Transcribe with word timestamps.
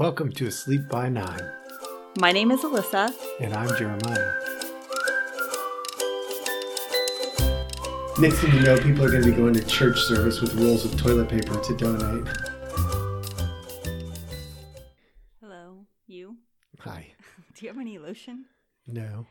Welcome 0.00 0.32
to 0.32 0.46
Asleep 0.46 0.88
by 0.88 1.10
Nine, 1.10 1.46
My 2.18 2.32
name 2.32 2.50
is 2.52 2.60
Alyssa. 2.60 3.12
and 3.38 3.52
I'm 3.52 3.68
Jeremiah. 3.76 4.32
Next 8.18 8.38
thing 8.38 8.54
you 8.54 8.60
know, 8.62 8.78
people 8.78 9.04
are 9.04 9.10
going 9.10 9.22
to 9.22 9.30
be 9.30 9.36
going 9.36 9.52
to 9.52 9.62
church 9.66 10.00
service 10.00 10.40
with 10.40 10.54
rolls 10.54 10.86
of 10.86 10.98
toilet 10.98 11.28
paper 11.28 11.54
to 11.54 11.76
donate. 11.76 12.26
Hello, 15.38 15.84
you. 16.06 16.38
Hi. 16.78 17.08
Do 17.54 17.66
you 17.66 17.68
have 17.68 17.78
any 17.78 17.98
lotion? 17.98 18.46
No. 18.86 19.26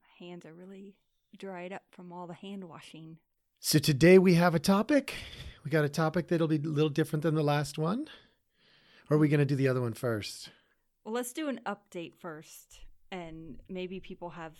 My 0.00 0.26
hands 0.26 0.46
are 0.46 0.54
really 0.54 0.94
dried 1.36 1.74
up 1.74 1.82
from 1.90 2.14
all 2.14 2.26
the 2.26 2.32
hand 2.32 2.64
washing. 2.64 3.18
So 3.60 3.78
today 3.78 4.16
we 4.16 4.36
have 4.36 4.54
a 4.54 4.58
topic. 4.58 5.12
We 5.64 5.70
got 5.70 5.84
a 5.84 5.90
topic 5.90 6.28
that'll 6.28 6.48
be 6.48 6.56
a 6.56 6.60
little 6.60 6.88
different 6.88 7.24
than 7.24 7.34
the 7.34 7.42
last 7.42 7.76
one. 7.76 8.08
Or 9.10 9.16
are 9.16 9.18
we 9.20 9.28
going 9.28 9.40
to 9.40 9.46
do 9.46 9.56
the 9.56 9.68
other 9.68 9.80
one 9.80 9.92
first? 9.94 10.50
Well, 11.04 11.14
let's 11.14 11.32
do 11.32 11.48
an 11.48 11.60
update 11.66 12.14
first, 12.14 12.80
and 13.10 13.60
maybe 13.68 14.00
people 14.00 14.30
have 14.30 14.52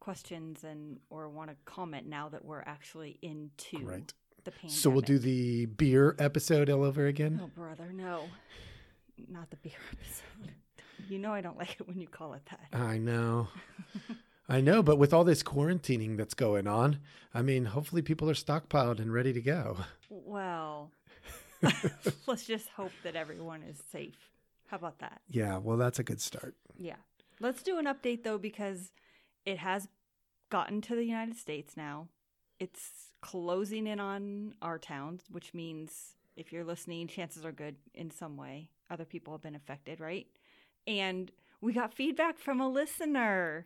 questions 0.00 0.64
and 0.64 0.98
or 1.10 1.28
want 1.28 1.50
to 1.50 1.56
comment 1.64 2.06
now 2.06 2.28
that 2.28 2.44
we're 2.44 2.62
actually 2.62 3.18
into 3.22 3.78
Right. 3.84 4.12
the 4.44 4.50
pandemic. 4.52 4.76
So 4.76 4.90
we'll 4.90 5.00
do 5.00 5.18
the 5.18 5.66
beer 5.66 6.14
episode 6.18 6.70
all 6.70 6.84
over 6.84 7.06
again. 7.06 7.40
Oh, 7.42 7.48
brother, 7.48 7.90
no, 7.92 8.24
not 9.28 9.50
the 9.50 9.56
beer 9.56 9.72
episode. 9.92 10.52
You 11.08 11.18
know 11.18 11.32
I 11.32 11.40
don't 11.40 11.56
like 11.56 11.80
it 11.80 11.88
when 11.88 11.98
you 12.00 12.06
call 12.08 12.34
it 12.34 12.42
that. 12.50 12.78
I 12.78 12.98
know. 12.98 13.48
I 14.48 14.60
know, 14.60 14.82
but 14.82 14.96
with 14.96 15.14
all 15.14 15.24
this 15.24 15.42
quarantining 15.42 16.18
that's 16.18 16.34
going 16.34 16.66
on, 16.66 16.98
I 17.32 17.40
mean, 17.40 17.64
hopefully 17.66 18.02
people 18.02 18.28
are 18.28 18.34
stockpiled 18.34 18.98
and 18.98 19.10
ready 19.10 19.32
to 19.32 19.40
go. 19.40 19.78
Well, 20.10 20.90
let's 22.26 22.44
just 22.44 22.68
hope 22.70 22.92
that 23.02 23.16
everyone 23.16 23.62
is 23.62 23.78
safe. 23.90 24.30
How 24.66 24.76
about 24.76 24.98
that? 24.98 25.20
Yeah, 25.28 25.58
well, 25.58 25.76
that's 25.76 25.98
a 25.98 26.02
good 26.02 26.20
start. 26.20 26.54
Yeah. 26.76 26.96
Let's 27.40 27.62
do 27.62 27.78
an 27.78 27.86
update 27.86 28.22
though, 28.24 28.38
because 28.38 28.92
it 29.44 29.58
has 29.58 29.88
gotten 30.50 30.80
to 30.82 30.94
the 30.94 31.04
United 31.04 31.36
States 31.36 31.76
now. 31.76 32.08
It's 32.58 33.12
closing 33.20 33.86
in 33.86 34.00
on 34.00 34.54
our 34.62 34.78
towns, 34.78 35.22
which 35.30 35.54
means 35.54 36.14
if 36.36 36.52
you're 36.52 36.64
listening, 36.64 37.06
chances 37.08 37.44
are 37.44 37.52
good 37.52 37.76
in 37.94 38.10
some 38.10 38.36
way. 38.36 38.68
Other 38.90 39.04
people 39.04 39.32
have 39.34 39.42
been 39.42 39.54
affected, 39.54 40.00
right? 40.00 40.26
And 40.86 41.30
we 41.60 41.72
got 41.72 41.94
feedback 41.94 42.38
from 42.38 42.60
a 42.60 42.68
listener. 42.68 43.64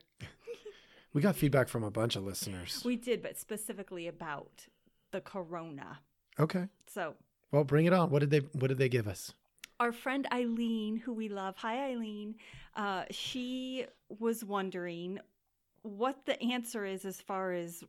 We 1.15 1.21
got 1.21 1.37
feedback 1.37 1.69
from 1.69 1.85
a 1.85 1.91
bunch 1.91 2.17
of 2.17 2.25
listeners. 2.25 2.83
We 2.85 2.97
did, 2.97 3.23
but 3.23 3.39
specifically 3.39 4.09
about 4.09 4.67
the 5.11 5.21
corona. 5.21 6.01
Okay. 6.41 6.69
So 6.87 7.15
Well, 7.53 7.65
bring 7.65 7.87
it 7.87 7.93
on. 7.93 8.11
What 8.11 8.21
did 8.21 8.31
they 8.31 8.39
what 8.39 8.69
did 8.69 8.79
they 8.79 8.89
give 8.89 9.07
us? 9.07 9.33
our 9.83 9.93
friend 9.93 10.29
Eileen, 10.33 10.97
who 10.97 11.13
we 11.13 11.29
love, 11.29 11.57
hi 11.57 11.91
Eileen, 11.91 12.37
uh, 12.77 13.03
she 13.11 13.85
was 14.21 14.45
wondering 14.45 15.19
what 15.83 16.25
the 16.25 16.41
answer 16.41 16.85
is 16.85 17.05
as 17.05 17.21
far 17.21 17.53
as 17.53 17.83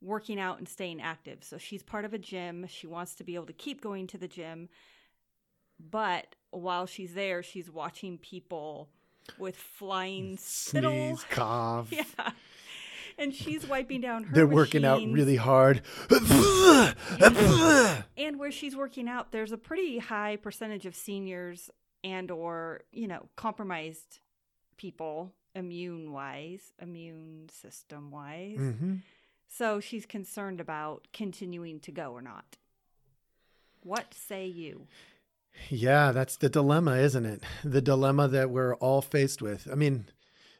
working 0.00 0.38
out 0.38 0.58
and 0.58 0.68
staying 0.68 1.02
active. 1.02 1.42
So 1.42 1.58
she's 1.58 1.82
part 1.82 2.04
of 2.04 2.14
a 2.14 2.18
gym. 2.18 2.66
She 2.68 2.86
wants 2.86 3.16
to 3.16 3.24
be 3.24 3.34
able 3.34 3.46
to 3.46 3.52
keep 3.52 3.80
going 3.80 4.06
to 4.08 4.18
the 4.18 4.28
gym, 4.28 4.68
but 5.80 6.36
while 6.50 6.86
she's 6.86 7.14
there, 7.14 7.42
she's 7.42 7.68
watching 7.68 8.18
people 8.18 8.88
with 9.36 9.56
flying 9.56 10.36
spittle. 10.38 10.92
Sneeze, 10.92 11.24
cough. 11.30 11.88
Yeah. 11.90 12.04
And 13.18 13.34
she's 13.34 13.66
wiping 13.66 14.02
down 14.02 14.24
her 14.24 14.34
They're 14.34 14.46
working 14.46 14.84
out 14.84 15.00
really 15.02 15.36
hard. 15.36 15.80
and 18.16 18.38
where 18.38 18.50
she's 18.52 18.76
working 18.76 19.08
out 19.08 19.32
there's 19.32 19.52
a 19.52 19.58
pretty 19.58 19.98
high 19.98 20.36
percentage 20.36 20.86
of 20.86 20.94
seniors 20.94 21.70
and 22.04 22.30
or 22.30 22.82
you 22.92 23.06
know 23.08 23.28
compromised 23.36 24.20
people 24.76 25.32
immune 25.54 26.12
wise 26.12 26.72
immune 26.80 27.48
system 27.50 28.10
wise 28.10 28.56
hmm 28.58 28.94
so 29.48 29.78
she's 29.78 30.04
concerned 30.06 30.60
about 30.60 31.06
continuing 31.12 31.78
to 31.80 31.92
go 31.92 32.10
or 32.12 32.20
not 32.20 32.56
what 33.82 34.12
say 34.12 34.46
you 34.46 34.86
Yeah, 35.70 36.10
that's 36.12 36.36
the 36.36 36.48
dilemma, 36.50 36.96
isn't 36.96 37.24
it? 37.24 37.42
The 37.64 37.80
dilemma 37.80 38.28
that 38.28 38.50
we're 38.50 38.74
all 38.74 39.00
faced 39.00 39.40
with. 39.40 39.66
I 39.72 39.74
mean, 39.76 40.06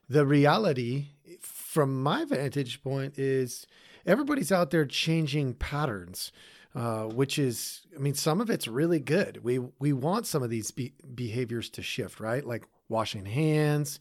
the 0.08 0.26
reality 0.26 1.06
from 1.40 2.02
my 2.02 2.24
vantage 2.24 2.82
point 2.82 3.18
is 3.18 3.66
everybody's 4.06 4.52
out 4.52 4.70
there 4.70 4.84
changing 4.86 5.54
patterns, 5.54 6.32
uh, 6.74 7.04
which 7.04 7.38
is, 7.38 7.82
I 7.94 7.98
mean, 7.98 8.14
some 8.14 8.40
of 8.40 8.50
it's 8.50 8.68
really 8.68 9.00
good. 9.00 9.42
We 9.42 9.58
we 9.78 9.92
want 9.92 10.26
some 10.26 10.42
of 10.42 10.50
these 10.50 10.70
be- 10.70 10.94
behaviors 11.14 11.68
to 11.70 11.82
shift, 11.82 12.20
right? 12.20 12.44
Like 12.44 12.64
washing 12.88 13.26
hands, 13.26 13.98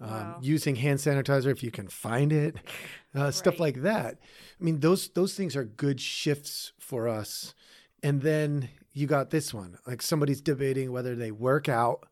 um, 0.00 0.08
Wow. 0.10 0.38
using 0.40 0.76
hand 0.76 0.98
sanitizer 0.98 1.50
if 1.50 1.62
you 1.62 1.70
can 1.70 1.88
find 1.88 2.32
it, 2.32 2.56
uh, 3.14 3.30
stuff 3.30 3.58
like 3.60 3.82
that. 3.82 4.18
I 4.60 4.64
mean, 4.64 4.80
those 4.80 5.08
those 5.08 5.34
things 5.34 5.56
are 5.56 5.64
good 5.64 6.00
shifts 6.00 6.72
for 6.78 7.08
us. 7.08 7.54
And 8.02 8.22
then 8.22 8.70
you 8.92 9.06
got 9.06 9.30
this 9.30 9.52
one, 9.52 9.76
like 9.86 10.00
somebody's 10.00 10.40
debating 10.40 10.90
whether 10.90 11.14
they 11.14 11.30
work 11.30 11.68
out 11.68 12.06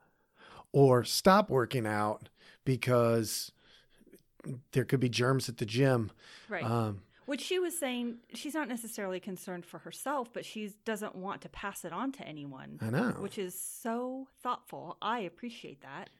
or 0.72 1.02
stop 1.04 1.48
working 1.50 1.86
out 1.86 2.28
because 2.68 3.50
there 4.72 4.84
could 4.84 5.00
be 5.00 5.08
germs 5.08 5.48
at 5.48 5.56
the 5.56 5.64
gym. 5.64 6.10
right 6.50 6.62
Um, 6.62 7.00
which 7.24 7.40
she 7.40 7.58
was 7.58 7.78
saying 7.78 8.18
she's 8.34 8.52
not 8.54 8.68
necessarily 8.68 9.20
concerned 9.20 9.64
for 9.64 9.78
herself 9.78 10.28
but 10.34 10.44
she 10.44 10.72
doesn't 10.84 11.14
want 11.14 11.40
to 11.42 11.48
pass 11.48 11.84
it 11.86 11.92
on 11.94 12.12
to 12.12 12.22
anyone 12.28 12.78
I 12.82 12.90
know. 12.90 13.14
which 13.20 13.38
is 13.38 13.58
so 13.58 14.28
thoughtful 14.42 14.98
i 15.00 15.20
appreciate 15.20 15.80
that 15.80 16.10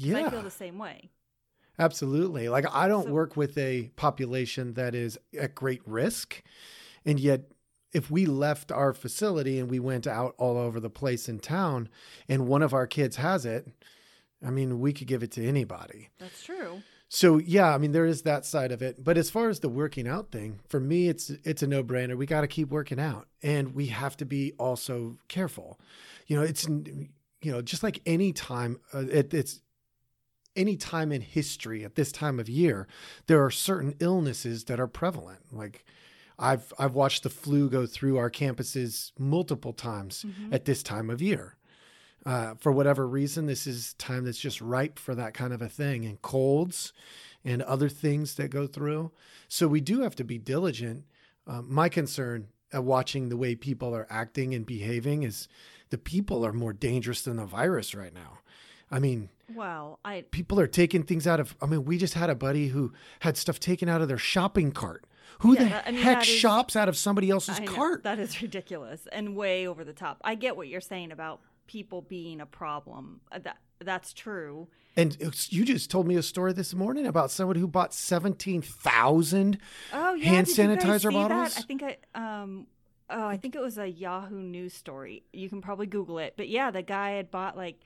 'cause 0.00 0.12
i 0.14 0.30
feel 0.30 0.42
the 0.42 0.50
same 0.50 0.78
way 0.78 1.10
absolutely. 1.80 2.48
Like 2.48 2.66
I 2.72 2.86
don't 2.86 3.06
So- 3.06 3.12
work 3.12 3.36
with 3.36 3.58
a 3.58 3.90
population 3.96 4.74
that 4.74 4.94
is 4.94 5.18
at 5.36 5.54
great 5.56 5.82
risk, 5.86 6.42
and 7.04 7.18
yet. 7.18 7.50
If 7.94 8.10
we 8.10 8.24
left 8.24 8.72
our 8.72 8.94
facility 8.94 9.58
and 9.58 9.68
we 9.70 9.78
went 9.78 10.06
out 10.06 10.34
all 10.38 10.56
over 10.56 10.80
the 10.80 10.88
place 10.88 11.28
in 11.28 11.38
town 11.40 11.90
and 12.26 12.48
one 12.48 12.62
of 12.62 12.72
our 12.72 12.86
kids 12.86 13.16
has 13.16 13.44
it, 13.44 13.68
I 14.44 14.50
mean, 14.50 14.80
we 14.80 14.92
could 14.92 15.06
give 15.06 15.22
it 15.22 15.32
to 15.32 15.46
anybody. 15.46 16.10
that's 16.18 16.42
true 16.44 16.82
So 17.08 17.38
yeah, 17.38 17.74
I 17.74 17.78
mean 17.78 17.92
there 17.92 18.06
is 18.06 18.22
that 18.22 18.46
side 18.46 18.72
of 18.72 18.80
it. 18.80 19.04
But 19.04 19.18
as 19.18 19.28
far 19.28 19.50
as 19.50 19.60
the 19.60 19.68
working 19.68 20.08
out 20.08 20.30
thing, 20.30 20.60
for 20.68 20.80
me 20.80 21.08
it's 21.08 21.30
it's 21.44 21.62
a 21.62 21.66
no-brainer. 21.66 22.16
We 22.16 22.26
got 22.26 22.40
to 22.40 22.46
keep 22.46 22.70
working 22.70 22.98
out 22.98 23.28
and 23.42 23.74
we 23.74 23.86
have 23.88 24.16
to 24.16 24.24
be 24.24 24.52
also 24.58 25.18
careful. 25.28 25.78
You 26.26 26.36
know, 26.36 26.42
it's 26.42 26.66
you 26.66 27.52
know, 27.52 27.60
just 27.60 27.82
like 27.82 28.00
any 28.06 28.32
time 28.32 28.80
uh, 28.94 29.00
it, 29.00 29.34
it's 29.34 29.60
any 30.56 30.76
time 30.76 31.12
in 31.12 31.20
history 31.20 31.84
at 31.84 31.96
this 31.96 32.12
time 32.12 32.38
of 32.38 32.48
year, 32.48 32.86
there 33.26 33.44
are 33.44 33.50
certain 33.50 33.94
illnesses 34.00 34.64
that 34.64 34.80
are 34.80 34.86
prevalent. 34.86 35.40
Like 35.52 35.84
I've 36.38 36.72
I've 36.78 36.94
watched 36.94 37.24
the 37.24 37.30
flu 37.30 37.68
go 37.68 37.84
through 37.84 38.16
our 38.16 38.30
campuses 38.30 39.12
multiple 39.18 39.72
times 39.74 40.24
at 40.50 40.64
this 40.64 40.82
time 40.82 41.10
of 41.10 41.20
year 41.20 41.56
uh, 42.24 42.54
for 42.58 42.70
whatever 42.72 43.06
reason, 43.06 43.46
this 43.46 43.66
is 43.66 43.94
time 43.94 44.24
that's 44.24 44.38
just 44.38 44.60
ripe 44.60 44.98
for 44.98 45.14
that 45.14 45.34
kind 45.34 45.52
of 45.52 45.60
a 45.62 45.68
thing, 45.68 46.04
and 46.04 46.20
colds 46.22 46.92
and 47.44 47.62
other 47.62 47.88
things 47.88 48.34
that 48.36 48.48
go 48.50 48.66
through. 48.66 49.10
So 49.48 49.66
we 49.66 49.80
do 49.80 50.02
have 50.02 50.14
to 50.16 50.24
be 50.24 50.38
diligent. 50.38 51.04
Uh, 51.46 51.62
my 51.62 51.88
concern 51.88 52.46
at 52.72 52.84
watching 52.84 53.28
the 53.28 53.36
way 53.36 53.54
people 53.56 53.94
are 53.94 54.06
acting 54.08 54.54
and 54.54 54.64
behaving 54.64 55.24
is 55.24 55.48
the 55.90 55.98
people 55.98 56.46
are 56.46 56.52
more 56.52 56.72
dangerous 56.72 57.22
than 57.22 57.36
the 57.36 57.44
virus 57.44 57.94
right 57.94 58.14
now. 58.14 58.38
I 58.90 58.98
mean, 59.00 59.30
Well, 59.54 59.98
I 60.04 60.24
people 60.30 60.60
are 60.60 60.66
taking 60.68 61.02
things 61.02 61.26
out 61.26 61.40
of. 61.40 61.56
I 61.60 61.66
mean, 61.66 61.84
we 61.84 61.98
just 61.98 62.14
had 62.14 62.30
a 62.30 62.34
buddy 62.34 62.68
who 62.68 62.92
had 63.20 63.36
stuff 63.36 63.58
taken 63.58 63.88
out 63.88 64.00
of 64.02 64.08
their 64.08 64.18
shopping 64.18 64.70
cart. 64.70 65.04
Who 65.40 65.54
Yeah, 65.54 65.62
the 65.64 65.68
that- 65.70 65.88
I 65.88 65.90
mean, 65.90 66.00
heck 66.02 66.18
that 66.18 66.22
is- 66.28 66.28
shops 66.34 66.76
out 66.76 66.88
of 66.88 66.96
somebody 66.96 67.30
else's 67.30 67.58
I 67.58 67.64
know, 67.64 67.72
cart? 67.72 68.04
that 68.04 68.18
is 68.20 68.40
ridiculous 68.40 69.08
and 69.10 69.34
way 69.34 69.66
over 69.66 69.82
the 69.82 69.92
top. 69.94 70.20
I 70.22 70.34
get 70.36 70.56
what 70.56 70.68
you're 70.68 70.80
saying 70.80 71.10
about 71.10 71.40
people 71.72 72.02
being 72.02 72.40
a 72.40 72.46
problem. 72.46 73.20
Uh, 73.30 73.38
That 73.40 73.56
that's 73.80 74.12
true. 74.12 74.68
And 74.96 75.16
you 75.48 75.64
just 75.64 75.90
told 75.90 76.06
me 76.06 76.14
a 76.16 76.22
story 76.22 76.52
this 76.52 76.72
morning 76.74 77.06
about 77.06 77.30
someone 77.30 77.56
who 77.56 77.66
bought 77.66 77.92
17,000 77.94 79.58
Oh 79.92 80.14
yeah, 80.14 80.24
hand 80.24 80.46
did 80.46 80.58
you 80.58 80.66
guys 80.76 80.84
sanitizer 80.84 81.08
see 81.08 81.14
bottles. 81.14 81.54
That? 81.54 81.58
I 81.58 81.62
think 81.66 81.82
I 81.82 81.96
um 82.14 82.66
oh 83.10 83.26
I 83.26 83.36
think 83.38 83.54
it 83.56 83.60
was 83.62 83.78
a 83.78 83.88
Yahoo 83.88 84.40
News 84.42 84.74
story. 84.74 85.24
You 85.32 85.48
can 85.48 85.60
probably 85.62 85.86
Google 85.86 86.18
it. 86.18 86.34
But 86.36 86.48
yeah, 86.48 86.70
the 86.70 86.82
guy 86.82 87.12
had 87.12 87.30
bought 87.30 87.56
like 87.56 87.80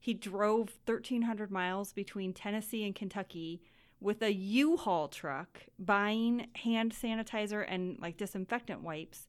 he 0.00 0.14
drove 0.14 0.78
1,300 0.86 1.50
miles 1.50 1.92
between 1.92 2.32
Tennessee 2.32 2.84
and 2.84 2.94
Kentucky 2.94 3.60
with 4.00 4.20
a 4.22 4.32
U-Haul 4.32 5.06
truck 5.08 5.60
buying 5.78 6.48
hand 6.56 6.92
sanitizer 6.92 7.64
and 7.68 7.98
like 8.00 8.16
disinfectant 8.16 8.82
wipes. 8.82 9.28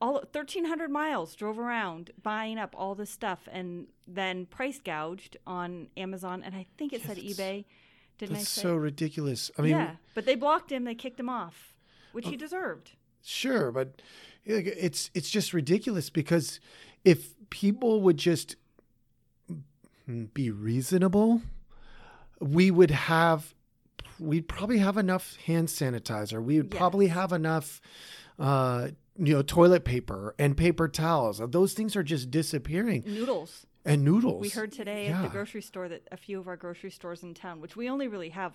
All 0.00 0.14
1,300 0.14 0.90
miles 0.90 1.34
drove 1.34 1.58
around 1.58 2.10
buying 2.22 2.58
up 2.58 2.74
all 2.76 2.94
this 2.94 3.10
stuff 3.10 3.48
and 3.50 3.86
then 4.06 4.44
price 4.46 4.78
gouged 4.84 5.36
on 5.46 5.88
Amazon 5.96 6.42
and 6.44 6.54
I 6.54 6.66
think 6.76 6.92
it 6.92 7.02
said 7.02 7.16
eBay. 7.16 7.64
Didn't 8.18 8.34
That's 8.34 8.44
I 8.58 8.60
say? 8.60 8.62
so 8.62 8.74
ridiculous. 8.76 9.50
I 9.58 9.62
mean, 9.62 9.70
yeah, 9.72 9.96
but 10.14 10.26
they 10.26 10.34
blocked 10.34 10.70
him. 10.72 10.84
They 10.84 10.94
kicked 10.94 11.18
him 11.20 11.28
off, 11.28 11.74
which 12.12 12.26
he 12.28 12.36
deserved. 12.36 12.92
sure, 13.22 13.70
but 13.72 14.00
it's 14.44 15.10
it's 15.14 15.28
just 15.30 15.52
ridiculous 15.52 16.08
because 16.10 16.60
if 17.04 17.34
people 17.50 18.00
would 18.02 18.16
just 18.16 18.56
be 20.34 20.50
reasonable, 20.50 21.42
we 22.40 22.70
would 22.70 22.90
have 22.90 23.54
we'd 24.18 24.48
probably 24.48 24.78
have 24.78 24.96
enough 24.96 25.36
hand 25.46 25.68
sanitizer. 25.68 26.42
We 26.42 26.58
would 26.58 26.72
Yes. 26.72 26.78
probably 26.78 27.08
have 27.08 27.32
enough 27.32 27.80
uh 28.38 28.88
you 29.18 29.34
know 29.34 29.42
toilet 29.42 29.84
paper 29.84 30.34
and 30.38 30.56
paper 30.56 30.88
towels. 30.88 31.40
Those 31.50 31.72
things 31.72 31.96
are 31.96 32.02
just 32.02 32.30
disappearing. 32.30 33.04
Noodles. 33.06 33.66
And 33.84 34.04
noodles. 34.04 34.40
We 34.42 34.48
heard 34.48 34.72
today 34.72 35.06
at 35.08 35.22
the 35.22 35.28
grocery 35.28 35.62
store 35.62 35.88
that 35.88 36.08
a 36.10 36.16
few 36.16 36.40
of 36.40 36.48
our 36.48 36.56
grocery 36.56 36.90
stores 36.90 37.22
in 37.22 37.34
town, 37.34 37.60
which 37.60 37.76
we 37.76 37.88
only 37.88 38.08
really 38.08 38.30
have 38.30 38.52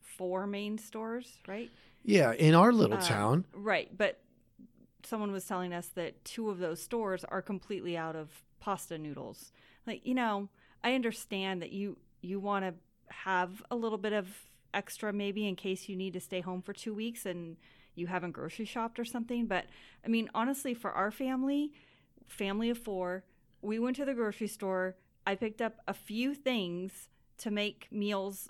four 0.00 0.46
main 0.46 0.76
stores, 0.76 1.38
right? 1.46 1.70
Yeah, 2.04 2.32
in 2.32 2.54
our 2.54 2.72
little 2.72 2.98
Uh, 2.98 3.00
town. 3.00 3.46
Right, 3.54 3.96
but 3.96 4.20
someone 5.04 5.32
was 5.32 5.46
telling 5.46 5.72
us 5.72 5.88
that 5.94 6.22
two 6.24 6.50
of 6.50 6.58
those 6.58 6.82
stores 6.82 7.24
are 7.24 7.40
completely 7.40 7.96
out 7.96 8.14
of 8.14 8.42
pasta 8.60 8.98
noodles. 8.98 9.52
Like, 9.86 10.04
you 10.04 10.14
know, 10.14 10.50
I 10.84 10.94
understand 10.94 11.62
that 11.62 11.72
you 11.72 11.96
you 12.20 12.38
want 12.40 12.64
to 12.64 12.74
have 13.14 13.62
a 13.70 13.76
little 13.76 13.96
bit 13.96 14.12
of 14.12 14.28
extra 14.74 15.12
maybe 15.12 15.46
in 15.48 15.56
case 15.56 15.88
you 15.88 15.96
need 15.96 16.12
to 16.12 16.20
stay 16.20 16.40
home 16.40 16.60
for 16.60 16.72
2 16.74 16.92
weeks 16.92 17.24
and 17.24 17.56
you 17.98 18.06
haven't 18.06 18.32
grocery 18.32 18.64
shopped 18.64 18.98
or 18.98 19.04
something, 19.04 19.46
but 19.46 19.66
I 20.04 20.08
mean, 20.08 20.28
honestly 20.34 20.74
for 20.74 20.92
our 20.92 21.10
family, 21.10 21.72
family 22.26 22.70
of 22.70 22.78
4, 22.78 23.24
we 23.62 23.78
went 23.78 23.96
to 23.96 24.04
the 24.04 24.14
grocery 24.14 24.46
store. 24.48 24.96
I 25.26 25.34
picked 25.34 25.60
up 25.60 25.76
a 25.86 25.94
few 25.94 26.34
things 26.34 27.08
to 27.38 27.50
make 27.50 27.86
meals 27.90 28.48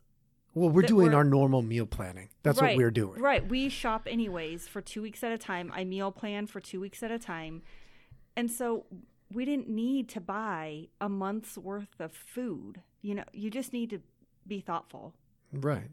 Well, 0.54 0.70
we're 0.70 0.82
doing 0.82 1.06
we're- 1.06 1.16
our 1.16 1.24
normal 1.24 1.62
meal 1.62 1.86
planning. 1.86 2.28
That's 2.42 2.60
Right, 2.60 2.70
what 2.70 2.76
we're 2.78 2.90
doing. 2.90 3.20
Right. 3.20 3.46
We 3.46 3.68
shop 3.68 4.06
anyways 4.10 4.66
for 4.68 4.80
two 4.80 5.02
weeks 5.02 5.22
at 5.24 5.32
a 5.32 5.38
time. 5.38 5.70
I 5.74 5.84
meal 5.84 6.10
plan 6.12 6.46
for 6.46 6.60
two 6.60 6.80
weeks 6.80 7.02
at 7.02 7.10
a 7.10 7.18
time. 7.18 7.62
And 8.36 8.50
so 8.50 8.86
we 9.32 9.44
didn't 9.44 9.68
need 9.68 10.08
to 10.10 10.20
buy 10.20 10.88
a 11.00 11.08
month's 11.08 11.58
worth 11.58 12.00
of 12.00 12.12
food. 12.12 12.80
You 13.02 13.14
know, 13.16 13.24
you 13.32 13.50
just 13.50 13.72
need 13.72 13.90
to 13.90 14.00
be 14.46 14.60
thoughtful. 14.60 15.14
Right. 15.52 15.90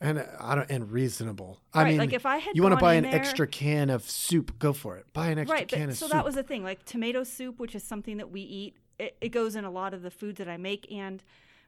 And 0.00 0.24
I 0.38 0.54
don't 0.54 0.70
and 0.70 0.92
reasonable. 0.92 1.58
I 1.74 1.82
right. 1.82 1.88
mean, 1.90 1.98
like 1.98 2.12
if 2.12 2.24
I 2.24 2.38
had 2.38 2.54
you 2.54 2.62
want 2.62 2.74
to 2.74 2.80
buy 2.80 2.94
an 2.94 3.04
there- 3.04 3.14
extra 3.14 3.46
can 3.46 3.90
of 3.90 4.08
soup, 4.08 4.58
go 4.58 4.72
for 4.72 4.96
it. 4.96 5.06
Buy 5.12 5.28
an 5.28 5.38
extra 5.38 5.58
right, 5.58 5.68
can 5.68 5.86
but 5.86 5.88
of 5.90 5.96
so 5.96 6.06
soup. 6.06 6.10
So 6.10 6.16
that 6.16 6.24
was 6.24 6.36
the 6.36 6.42
thing. 6.42 6.62
Like 6.62 6.84
tomato 6.84 7.24
soup, 7.24 7.58
which 7.58 7.74
is 7.74 7.82
something 7.82 8.16
that 8.18 8.30
we 8.30 8.40
eat, 8.40 8.76
it, 8.98 9.16
it 9.20 9.30
goes 9.30 9.56
in 9.56 9.64
a 9.64 9.70
lot 9.70 9.94
of 9.94 10.02
the 10.02 10.10
foods 10.10 10.38
that 10.38 10.48
I 10.48 10.56
make, 10.56 10.90
and 10.92 11.22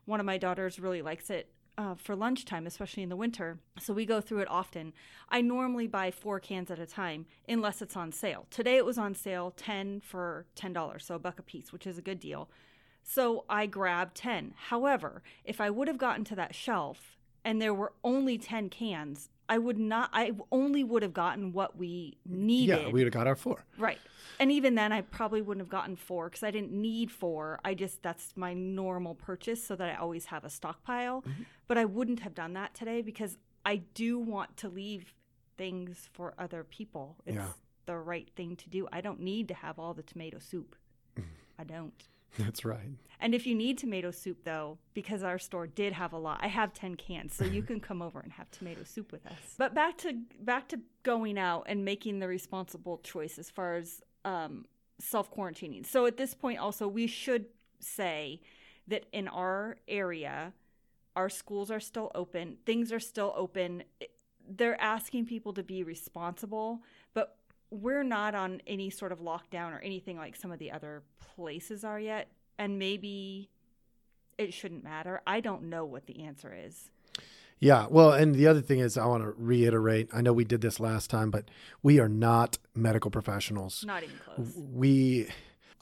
one 0.05 0.21
of 0.21 0.27
my 0.27 0.39
daughters 0.39 0.79
really 0.79 1.03
likes 1.03 1.29
it 1.29 1.51
uh, 1.77 1.95
for 1.95 2.15
lunchtime, 2.15 2.67
especially 2.67 3.03
in 3.03 3.09
the 3.09 3.17
winter. 3.17 3.59
So 3.81 3.93
we 3.93 4.07
go 4.07 4.21
through 4.21 4.41
it 4.41 4.49
often. 4.51 4.93
I 5.29 5.41
normally 5.41 5.87
buy 5.89 6.11
four 6.11 6.39
cans 6.39 6.71
at 6.71 6.79
a 6.79 6.87
time, 6.87 7.27
unless 7.49 7.83
it's 7.83 7.97
on 7.97 8.13
sale. 8.13 8.47
Today 8.51 8.77
it 8.77 8.85
was 8.85 8.99
on 8.99 9.15
sale, 9.15 9.53
ten 9.57 10.01
for 10.01 10.47
ten 10.55 10.73
dollars, 10.73 11.05
so 11.05 11.17
a 11.17 11.19
buck 11.19 11.41
a 11.41 11.43
piece, 11.43 11.73
which 11.73 11.87
is 11.87 11.99
a 11.99 12.03
good 12.03 12.21
deal. 12.21 12.49
So 13.03 13.45
I 13.49 13.67
grabbed 13.67 14.15
10. 14.17 14.55
However, 14.69 15.23
if 15.45 15.61
I 15.61 15.71
would 15.71 15.89
have 15.89 15.99
gotten 15.99 16.23
to 16.25 16.37
that 16.37 16.55
shelf 16.55 17.17
and 17.45 17.61
there 17.61 17.75
were 17.75 17.93
only 18.05 18.39
10 18.39 18.69
cans, 18.71 19.29
I 19.49 19.59
would 19.59 19.79
not, 19.79 20.11
I 20.13 20.33
only 20.53 20.85
would 20.85 21.03
have 21.03 21.13
gotten 21.13 21.53
what 21.53 21.77
we 21.77 22.19
needed. 22.25 22.81
yeah, 22.83 22.87
we 22.87 22.93
would 23.05 23.05
have 23.05 23.13
got 23.13 23.27
our 23.27 23.35
four. 23.35 23.65
Right. 23.79 23.99
And 24.39 24.51
even 24.53 24.75
then, 24.75 24.93
I 24.93 25.01
probably 25.03 25.43
wouldn't 25.43 25.63
have 25.65 25.71
gotten 25.71 25.97
four 25.97 26.29
because 26.31 26.43
I 26.45 26.51
didn't 26.51 26.73
need 26.73 27.11
four. 27.11 27.59
I 27.65 27.75
just, 27.75 28.03
that's 28.03 28.33
my 28.37 28.55
normal 28.55 29.15
purchase 29.15 29.63
so 29.63 29.75
that 29.77 29.89
I 29.89 29.97
always 29.97 30.27
have 30.27 30.45
a 30.45 30.51
stockpile. 30.51 31.23
Mm-hmm. 31.23 31.43
But 31.67 31.79
I 31.79 31.85
wouldn't 31.85 32.21
have 32.21 32.35
done 32.35 32.53
that 32.55 32.75
today 32.75 33.03
because 33.03 33.39
I 33.67 33.77
do 33.95 34.19
want 34.19 34.57
to 34.59 34.69
leave 34.69 35.13
things 35.59 36.09
for 36.13 36.33
other 36.39 36.65
people. 36.65 37.17
It's 37.27 37.35
Yeah. 37.37 37.49
the 37.87 37.97
right 37.99 38.31
thing 38.37 38.57
to 38.57 38.71
do. 38.71 38.89
I 38.93 39.01
don't 39.01 39.21
need 39.21 39.49
to 39.49 39.55
have 39.55 39.79
all 39.79 39.93
the 39.95 40.03
tomato 40.03 40.39
soup. 40.39 40.75
Mm. 41.19 41.25
I 41.59 41.65
don't. 41.65 42.09
That's 42.39 42.65
right. 42.65 42.91
And 43.21 43.35
if 43.35 43.47
you 43.47 43.55
need 43.55 43.77
tomato 43.77 44.11
soup, 44.11 44.45
though, 44.45 44.79
because 44.95 45.23
our 45.23 45.39
store 45.39 45.67
did 45.67 45.93
have 45.93 46.13
a 46.13 46.19
lot, 46.19 46.41
I 46.43 46.49
have 46.49 46.73
ten 46.73 46.95
cans, 46.95 47.35
so 47.35 47.45
you 47.45 47.63
can 47.71 47.81
come 47.81 48.01
over 48.01 48.21
and 48.21 48.33
have 48.33 48.51
tomato 48.51 48.83
soup 48.85 49.13
with 49.13 49.27
us. 49.27 49.55
But 49.59 49.75
back 49.75 49.99
to 49.99 50.15
back 50.41 50.69
to 50.69 50.81
going 51.03 51.39
out 51.39 51.65
and 51.69 51.85
making 51.85 52.19
the 52.21 52.29
responsible 52.29 52.99
choice 52.99 53.39
as 53.39 53.51
far 53.51 53.77
as 53.77 54.01
um, 54.25 54.65
self 54.99 55.33
quarantining. 55.35 55.85
So 55.87 56.07
at 56.07 56.17
this 56.17 56.35
point, 56.35 56.59
also 56.59 56.89
we 56.89 57.07
should 57.07 57.47
say 57.79 58.41
that 58.89 59.05
in 59.13 59.29
our 59.29 59.77
area, 59.87 60.53
our 61.17 61.29
schools 61.29 61.71
are 61.71 61.81
still 61.81 62.11
open, 62.15 62.59
things 62.65 62.93
are 62.93 63.01
still 63.01 63.35
open. 63.37 63.85
They're 64.53 64.81
asking 64.81 65.27
people 65.27 65.53
to 65.53 65.63
be 65.63 65.85
responsible, 65.85 66.83
we're 67.71 68.03
not 68.03 68.35
on 68.35 68.61
any 68.67 68.91
sort 68.91 69.13
of 69.13 69.21
lockdown 69.21 69.73
or 69.73 69.79
anything 69.79 70.17
like 70.17 70.37
some 70.37 70.51
of 70.51 70.59
the 70.59 70.73
other 70.73 71.03
places 71.37 71.85
are 71.85 72.01
yet. 72.01 72.29
And 72.59 72.79
maybe 72.79 73.51
it 74.39 74.53
shouldn't 74.53 74.85
matter. 74.85 75.23
I 75.27 75.41
don't 75.41 75.65
know 75.65 75.85
what 75.85 76.07
the 76.07 76.25
answer 76.25 76.55
is. 76.55 76.91
Yeah. 77.59 77.87
Well, 77.91 78.13
and 78.13 78.35
the 78.35 78.47
other 78.47 78.63
thing 78.63 78.81
is, 78.81 78.97
I 78.97 79.05
want 79.05 79.23
to 79.23 79.35
reiterate. 79.37 80.09
I 80.13 80.23
know 80.23 80.33
we 80.33 80.45
did 80.45 80.63
this 80.63 80.81
last 80.81 81.11
time, 81.11 81.31
but 81.31 81.51
we 81.83 82.01
are 82.01 82.09
not 82.09 82.59
medical 82.75 83.11
professionals. 83.11 83.85
Not 83.87 84.03
even 84.03 84.17
close. 84.25 84.55
We, 84.57 85.29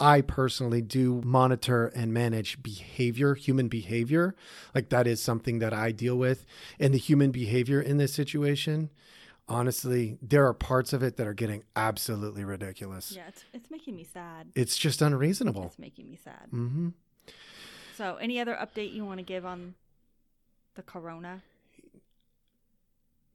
I 0.00 0.20
personally 0.20 0.82
do 0.82 1.22
monitor 1.24 1.86
and 1.86 2.12
manage 2.12 2.62
behavior, 2.62 3.34
human 3.34 3.68
behavior. 3.68 4.34
Like 4.74 4.88
that 4.88 5.06
is 5.06 5.22
something 5.22 5.60
that 5.60 5.72
I 5.72 5.92
deal 5.92 6.16
with. 6.16 6.44
And 6.80 6.92
the 6.92 6.98
human 6.98 7.30
behavior 7.30 7.80
in 7.80 7.98
this 7.98 8.12
situation, 8.12 8.90
honestly, 9.48 10.18
there 10.22 10.46
are 10.46 10.54
parts 10.54 10.92
of 10.92 11.02
it 11.02 11.16
that 11.16 11.26
are 11.26 11.34
getting 11.34 11.64
absolutely 11.76 12.44
ridiculous. 12.44 13.12
Yeah, 13.14 13.28
it's 13.28 13.44
it's 13.52 13.70
making 13.70 13.96
me 13.96 14.04
sad. 14.04 14.48
It's 14.54 14.76
just 14.76 15.02
unreasonable. 15.02 15.66
It's 15.66 15.78
making 15.78 16.10
me 16.10 16.18
sad. 16.22 16.48
hmm 16.50 16.88
So, 17.96 18.16
any 18.16 18.40
other 18.40 18.54
update 18.54 18.92
you 18.92 19.04
want 19.04 19.18
to 19.18 19.24
give 19.24 19.44
on 19.46 19.74
the 20.74 20.82
corona? 20.82 21.42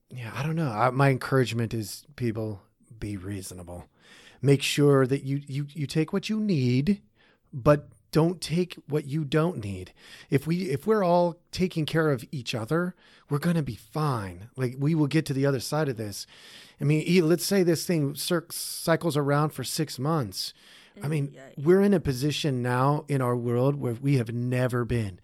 Yeah, 0.10 0.32
I 0.36 0.44
don't 0.44 0.56
know. 0.56 0.70
I, 0.70 0.90
my 0.92 1.10
encouragement 1.10 1.74
is 1.74 2.06
people 2.16 2.62
be 3.00 3.18
reasonable. 3.18 3.86
Make 4.42 4.62
sure 4.62 5.08
that 5.08 5.24
you 5.24 5.42
you 5.48 5.66
you 5.74 5.88
take 5.88 6.14
what 6.14 6.30
you 6.30 6.40
need, 6.40 7.02
but 7.52 7.90
don't 8.14 8.40
take 8.40 8.78
what 8.88 9.06
you 9.06 9.26
don't 9.26 9.62
need. 9.62 9.92
If 10.30 10.48
we 10.48 10.70
if 10.70 10.88
we're 10.88 11.04
all 11.04 11.36
taking 11.52 11.86
care 11.86 12.10
of 12.12 12.24
each 12.32 12.56
other, 12.56 12.96
we're 13.30 13.40
going 13.40 13.58
to 13.58 13.64
be 13.64 13.76
fine. 13.76 14.50
Like 14.56 14.76
we 14.80 14.96
will 14.96 15.08
get 15.08 15.26
to 15.26 15.34
the 15.34 15.46
other 15.46 15.60
side 15.60 15.90
of 15.90 15.98
this. 15.98 16.26
I 16.80 16.86
mean, 16.86 17.28
let's 17.28 17.46
say 17.46 17.64
this 17.64 17.86
thing 17.86 18.16
cycles 18.16 19.18
around 19.18 19.50
for 19.50 19.66
6 19.66 20.00
months. 20.00 20.54
I 21.04 21.08
mean, 21.08 21.36
we're 21.58 21.82
in 21.82 21.94
a 21.94 22.00
position 22.00 22.62
now 22.62 23.04
in 23.08 23.22
our 23.22 23.36
world 23.36 23.76
where 23.76 23.96
we 23.96 24.18
have 24.18 24.32
never 24.32 24.86
been. 24.86 25.20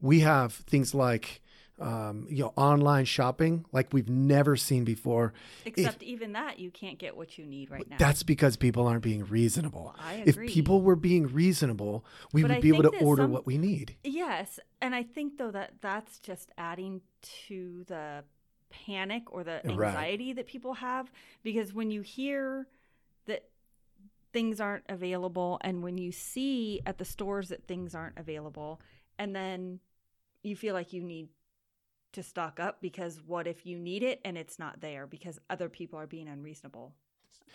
We 0.00 0.20
have 0.20 0.54
things 0.54 0.94
like 0.94 1.42
um, 1.80 2.26
you 2.28 2.44
know 2.44 2.52
online 2.56 3.04
shopping 3.04 3.64
like 3.72 3.92
we've 3.92 4.08
never 4.08 4.56
seen 4.56 4.84
before. 4.84 5.32
Except 5.64 6.02
even 6.02 6.32
that, 6.32 6.58
you 6.58 6.70
can't 6.70 6.98
get 6.98 7.16
what 7.16 7.36
you 7.36 7.44
need 7.46 7.70
right 7.70 7.88
now. 7.88 7.96
That's 7.98 8.22
because 8.22 8.56
people 8.56 8.86
aren't 8.86 9.02
being 9.02 9.24
reasonable. 9.24 9.94
I 9.98 10.22
If 10.24 10.38
people 10.38 10.82
were 10.82 10.96
being 10.96 11.26
reasonable, 11.26 12.04
we 12.32 12.42
But 12.42 12.50
would 12.50 12.56
I 12.58 12.60
be 12.60 12.68
able 12.68 12.82
to 12.84 12.98
order 13.04 13.22
some- 13.22 13.32
what 13.32 13.44
we 13.46 13.58
need. 13.58 13.96
Yes, 14.04 14.60
and 14.80 14.94
I 14.94 15.02
think 15.02 15.38
though 15.38 15.50
that 15.50 15.80
that's 15.80 16.18
just 16.20 16.52
adding 16.56 17.00
to 17.48 17.84
the 17.88 18.24
panic 18.70 19.32
or 19.32 19.44
the 19.44 19.60
Right. 19.64 19.88
anxiety 19.88 20.32
that 20.32 20.46
people 20.46 20.74
have 20.74 21.10
because 21.42 21.72
when 21.72 21.90
you 21.90 22.02
hear 22.02 22.66
that 23.26 23.48
things 24.32 24.60
aren't 24.60 24.84
available 24.88 25.58
and 25.62 25.82
when 25.82 25.96
you 25.96 26.10
see 26.10 26.80
at 26.84 26.98
the 26.98 27.04
stores 27.04 27.48
that 27.50 27.66
things 27.68 27.94
aren't 27.94 28.18
available 28.18 28.80
and 29.16 29.34
then 29.34 29.78
you 30.42 30.56
feel 30.56 30.74
like 30.74 30.92
you 30.92 31.02
need 31.04 31.28
to 32.14 32.22
stock 32.22 32.58
up 32.58 32.80
because 32.80 33.20
what 33.26 33.46
if 33.46 33.64
you 33.66 33.78
need 33.78 34.02
it 34.02 34.20
and 34.24 34.36
it's 34.38 34.58
not 34.58 34.80
there 34.80 35.06
because 35.06 35.38
other 35.50 35.68
people 35.68 35.98
are 35.98 36.06
being 36.06 36.28
unreasonable. 36.28 36.94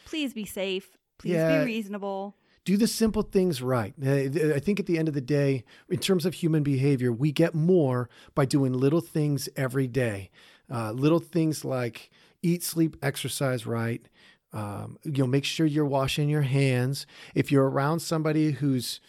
Please 0.06 0.34
be 0.34 0.46
safe. 0.46 0.98
Please 1.18 1.34
Yeah. 1.34 1.60
be 1.60 1.66
reasonable. 1.66 2.36
do 2.66 2.78
the 2.78 2.86
simple 2.88 3.24
things 3.24 3.64
right. 3.64 3.96
Uh, 4.06 4.54
I 4.54 4.60
think 4.60 4.80
at 4.80 4.86
the 4.86 5.00
end 5.00 5.08
of 5.08 5.16
the 5.16 5.22
day, 5.22 5.64
in 5.90 5.98
terms 5.98 6.24
of 6.26 6.36
human 6.36 6.62
behavior, 6.62 7.12
we 7.12 7.32
get 7.32 7.56
more 7.56 8.10
by 8.36 8.46
doing 8.46 8.74
little 8.74 9.02
things 9.02 9.50
every 9.56 9.88
day. 9.88 10.30
Uh, 10.70 10.92
little 10.92 11.20
things 11.20 11.66
like 11.66 12.12
eat, 12.44 12.62
sleep, 12.62 12.96
exercise 13.02 13.66
right. 13.66 14.08
Um, 14.54 15.00
you 15.04 15.24
know, 15.24 15.28
make 15.28 15.46
sure 15.46 15.66
you're 15.66 15.86
washing 15.86 16.30
your 16.30 16.44
hands. 16.44 17.08
If 17.34 17.52
you're 17.52 17.68
around 17.68 18.02
somebody 18.02 18.52
who's 18.52 19.00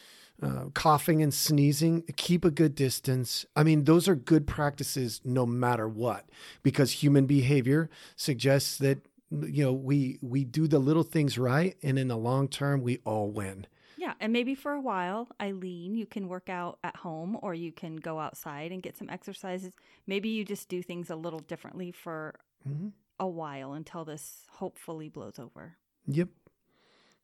uh, 0.43 0.67
coughing 0.75 1.23
and 1.23 1.33
sneezing, 1.35 2.03
keep 2.17 2.45
a 2.45 2.51
good 2.51 2.75
distance. 2.75 3.45
I 3.55 3.63
mean, 3.63 3.85
those 3.85 4.09
are 4.09 4.15
good 4.15 4.47
practices 4.47 5.21
no 5.25 5.45
matter 5.47 5.89
what, 5.89 6.29
because 6.63 7.03
human 7.03 7.27
behavior 7.27 7.91
suggests 8.17 8.79
that 8.79 8.99
you 9.31 9.63
know 9.65 9.73
we 9.73 10.19
we 10.23 10.45
do 10.45 10.67
the 10.67 10.79
little 10.79 11.03
things 11.05 11.39
right, 11.39 11.77
and 11.83 11.99
in 11.99 12.09
the 12.09 12.17
long 12.17 12.49
term, 12.49 12.83
we 12.83 12.99
all 13.05 13.31
win. 13.31 13.67
Yeah, 13.97 14.15
and 14.19 14.33
maybe 14.33 14.55
for 14.55 14.73
a 14.73 14.81
while, 14.81 15.29
Eileen, 15.43 15.95
you 15.95 16.07
can 16.07 16.27
work 16.27 16.49
out 16.49 16.79
at 16.83 16.97
home 16.97 17.37
or 17.43 17.53
you 17.53 17.71
can 17.71 17.97
go 17.97 18.19
outside 18.19 18.73
and 18.73 18.83
get 18.83 18.97
some 18.97 19.11
exercises. 19.11 19.75
Maybe 20.07 20.31
you 20.31 20.43
just 20.43 20.71
do 20.71 20.83
things 20.83 21.11
a 21.11 21.17
little 21.17 21.41
differently 21.41 21.93
for 21.93 22.41
Mhm. 22.67 22.93
a 23.19 23.29
while 23.29 23.75
until 23.75 24.07
this 24.07 24.47
hopefully 24.53 25.11
blows 25.11 25.39
over. 25.39 25.77
Yep. 26.07 26.31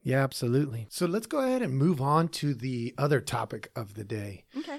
Yeah, 0.06 0.22
absolutely. 0.22 0.86
So 0.88 1.04
let's 1.04 1.26
go 1.26 1.40
ahead 1.40 1.62
and 1.62 1.74
move 1.76 2.00
on 2.00 2.28
to 2.28 2.54
the 2.54 2.94
other 2.96 3.20
topic 3.20 3.72
of 3.74 3.94
the 3.94 4.04
day. 4.04 4.44
Okay. 4.56 4.78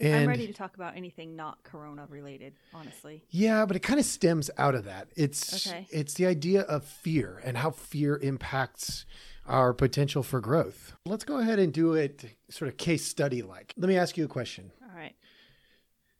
And 0.00 0.22
I'm 0.22 0.26
ready 0.28 0.48
to 0.48 0.52
talk 0.52 0.74
about 0.74 0.96
anything 0.96 1.36
not 1.36 1.62
corona 1.62 2.04
related, 2.10 2.54
honestly. 2.74 3.22
Yeah, 3.30 3.64
but 3.64 3.76
it 3.76 3.84
kind 3.84 4.00
of 4.00 4.04
stems 4.04 4.50
out 4.58 4.74
of 4.74 4.84
that. 4.86 5.06
It's 5.14 5.68
Okay. 5.68 5.86
it's 5.92 6.14
the 6.14 6.26
idea 6.26 6.62
of 6.62 6.84
fear 6.84 7.40
and 7.44 7.56
how 7.58 7.70
fear 7.70 8.16
impacts 8.16 9.06
our 9.46 9.72
potential 9.72 10.24
for 10.24 10.40
growth. 10.40 10.94
Let's 11.04 11.22
go 11.24 11.38
ahead 11.38 11.60
and 11.60 11.72
do 11.72 11.92
it 11.94 12.24
sort 12.50 12.68
of 12.68 12.76
case 12.76 13.06
study 13.06 13.42
like. 13.42 13.72
Let 13.76 13.86
me 13.86 13.96
ask 13.96 14.16
you 14.16 14.24
a 14.24 14.28
question. 14.28 14.72
All 14.82 14.96
right. 14.96 15.14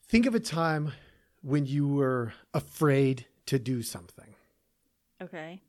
Think 0.04 0.24
of 0.26 0.36
a 0.36 0.40
time 0.40 0.92
when 1.42 1.66
you 1.66 1.88
were 1.88 2.32
afraid 2.54 3.26
to 3.46 3.58
do 3.58 3.82
something. 3.82 4.36
Okay. 5.20 5.62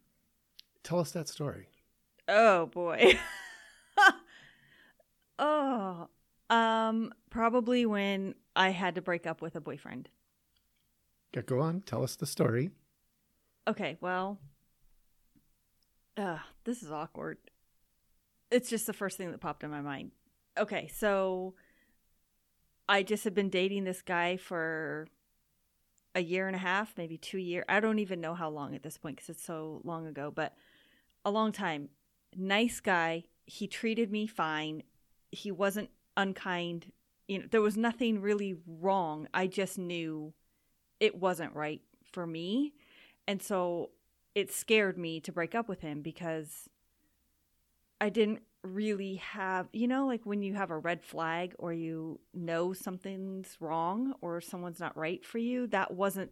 Tell 0.83 0.99
us 0.99 1.09
that 1.13 1.27
story. 1.27 1.69
Oh 2.27 2.65
boy. 2.67 3.19
oh, 5.39 6.07
um, 6.49 7.13
probably 7.29 7.85
when 7.85 8.35
I 8.55 8.69
had 8.69 8.95
to 8.95 9.01
break 9.01 9.25
up 9.25 9.41
with 9.41 9.55
a 9.55 9.61
boyfriend. 9.61 10.09
Yeah, 11.33 11.41
Go 11.41 11.59
on, 11.59 11.81
tell 11.81 12.03
us 12.03 12.15
the 12.15 12.25
story. 12.25 12.71
Okay, 13.67 13.97
well, 14.01 14.39
uh, 16.15 16.39
this 16.63 16.83
is 16.83 16.91
awkward. 16.91 17.37
It's 18.49 18.69
just 18.69 18.87
the 18.87 18.93
first 18.93 19.17
thing 19.17 19.31
that 19.31 19.41
popped 19.41 19.63
in 19.63 19.69
my 19.69 19.81
mind. 19.81 20.11
Okay, 20.57 20.87
so 20.87 21.53
I 22.87 23.03
just 23.03 23.23
had 23.23 23.35
been 23.35 23.49
dating 23.49 23.83
this 23.83 24.01
guy 24.01 24.37
for 24.37 25.07
a 26.15 26.21
year 26.21 26.47
and 26.47 26.55
a 26.55 26.59
half, 26.59 26.93
maybe 26.97 27.17
two 27.17 27.37
years. 27.37 27.65
I 27.69 27.79
don't 27.79 27.99
even 27.99 28.21
know 28.21 28.33
how 28.33 28.49
long 28.49 28.73
at 28.73 28.83
this 28.83 28.97
point 28.97 29.17
because 29.17 29.29
it's 29.29 29.43
so 29.43 29.81
long 29.83 30.07
ago, 30.07 30.31
but 30.33 30.55
a 31.25 31.31
long 31.31 31.51
time. 31.51 31.89
Nice 32.37 32.79
guy. 32.79 33.23
He 33.45 33.67
treated 33.67 34.11
me 34.11 34.27
fine. 34.27 34.83
He 35.31 35.51
wasn't 35.51 35.89
unkind. 36.15 36.91
You 37.27 37.39
know, 37.39 37.45
there 37.49 37.61
was 37.61 37.75
nothing 37.75 38.21
really 38.21 38.55
wrong. 38.67 39.27
I 39.33 39.47
just 39.47 39.77
knew 39.77 40.33
it 40.99 41.15
wasn't 41.15 41.55
right 41.55 41.81
for 42.11 42.27
me. 42.27 42.73
And 43.27 43.41
so 43.41 43.89
it 44.35 44.51
scared 44.51 44.97
me 44.97 45.19
to 45.21 45.31
break 45.31 45.55
up 45.55 45.67
with 45.67 45.81
him 45.81 46.01
because 46.01 46.69
I 47.99 48.09
didn't 48.09 48.41
really 48.63 49.15
have, 49.15 49.67
you 49.73 49.87
know, 49.87 50.05
like 50.05 50.21
when 50.25 50.43
you 50.43 50.53
have 50.53 50.69
a 50.69 50.77
red 50.77 51.03
flag 51.03 51.55
or 51.57 51.73
you 51.73 52.19
know 52.33 52.73
something's 52.73 53.57
wrong 53.59 54.13
or 54.21 54.41
someone's 54.41 54.79
not 54.79 54.95
right 54.95 55.25
for 55.25 55.39
you, 55.39 55.67
that 55.67 55.93
wasn't, 55.93 56.31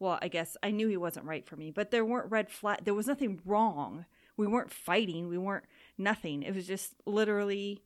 well, 0.00 0.18
I 0.20 0.28
guess 0.28 0.56
I 0.62 0.70
knew 0.70 0.88
he 0.88 0.96
wasn't 0.96 1.26
right 1.26 1.46
for 1.46 1.56
me, 1.56 1.70
but 1.70 1.90
there 1.90 2.04
weren't 2.04 2.30
red 2.30 2.50
flag. 2.50 2.84
There 2.84 2.94
was 2.94 3.06
nothing 3.06 3.40
wrong. 3.44 4.04
We 4.38 4.46
weren't 4.46 4.70
fighting. 4.70 5.28
We 5.28 5.36
weren't 5.36 5.66
nothing. 5.98 6.42
It 6.42 6.54
was 6.54 6.66
just 6.66 6.94
literally, 7.04 7.82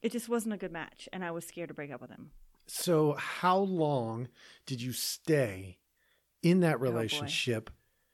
it 0.00 0.12
just 0.12 0.28
wasn't 0.28 0.54
a 0.54 0.56
good 0.56 0.72
match. 0.72 1.08
And 1.12 1.22
I 1.24 1.32
was 1.32 1.44
scared 1.44 1.68
to 1.68 1.74
break 1.74 1.92
up 1.92 2.00
with 2.00 2.10
him. 2.10 2.30
So, 2.68 3.12
how 3.18 3.58
long 3.58 4.28
did 4.64 4.80
you 4.80 4.92
stay 4.92 5.78
in 6.42 6.60
that 6.60 6.80
relationship 6.80 7.70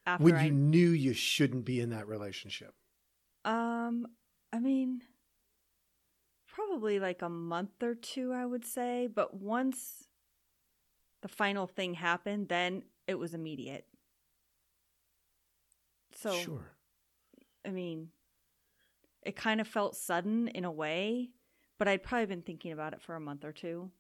After 0.06 0.24
when 0.24 0.34
I, 0.34 0.46
you 0.46 0.52
knew 0.52 0.90
you 0.90 1.12
shouldn't 1.12 1.64
be 1.64 1.80
in 1.80 1.90
that 1.90 2.08
relationship? 2.08 2.74
Um, 3.44 4.06
I 4.52 4.58
mean, 4.58 5.02
probably 6.46 6.98
like 6.98 7.22
a 7.22 7.28
month 7.28 7.82
or 7.82 7.94
two, 7.94 8.32
I 8.32 8.46
would 8.46 8.64
say. 8.64 9.06
But 9.06 9.34
once 9.34 10.08
the 11.20 11.28
final 11.28 11.66
thing 11.66 11.94
happened, 11.94 12.48
then 12.48 12.84
it 13.06 13.18
was 13.18 13.34
immediate. 13.34 13.86
So, 16.14 16.32
sure. 16.34 16.72
I 17.66 17.70
mean, 17.70 18.08
it 19.22 19.36
kind 19.36 19.60
of 19.60 19.68
felt 19.68 19.96
sudden 19.96 20.48
in 20.48 20.64
a 20.64 20.70
way, 20.70 21.30
but 21.78 21.88
I'd 21.88 22.02
probably 22.02 22.26
been 22.26 22.42
thinking 22.42 22.72
about 22.72 22.92
it 22.92 23.02
for 23.02 23.14
a 23.14 23.20
month 23.20 23.44
or 23.44 23.52
two. 23.52 23.90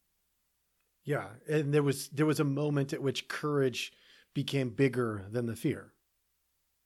Yeah, 1.04 1.26
and 1.48 1.74
there 1.74 1.82
was 1.82 2.08
there 2.08 2.26
was 2.26 2.40
a 2.40 2.44
moment 2.44 2.92
at 2.92 3.02
which 3.02 3.28
courage 3.28 3.92
became 4.34 4.70
bigger 4.70 5.24
than 5.30 5.46
the 5.46 5.56
fear. 5.56 5.92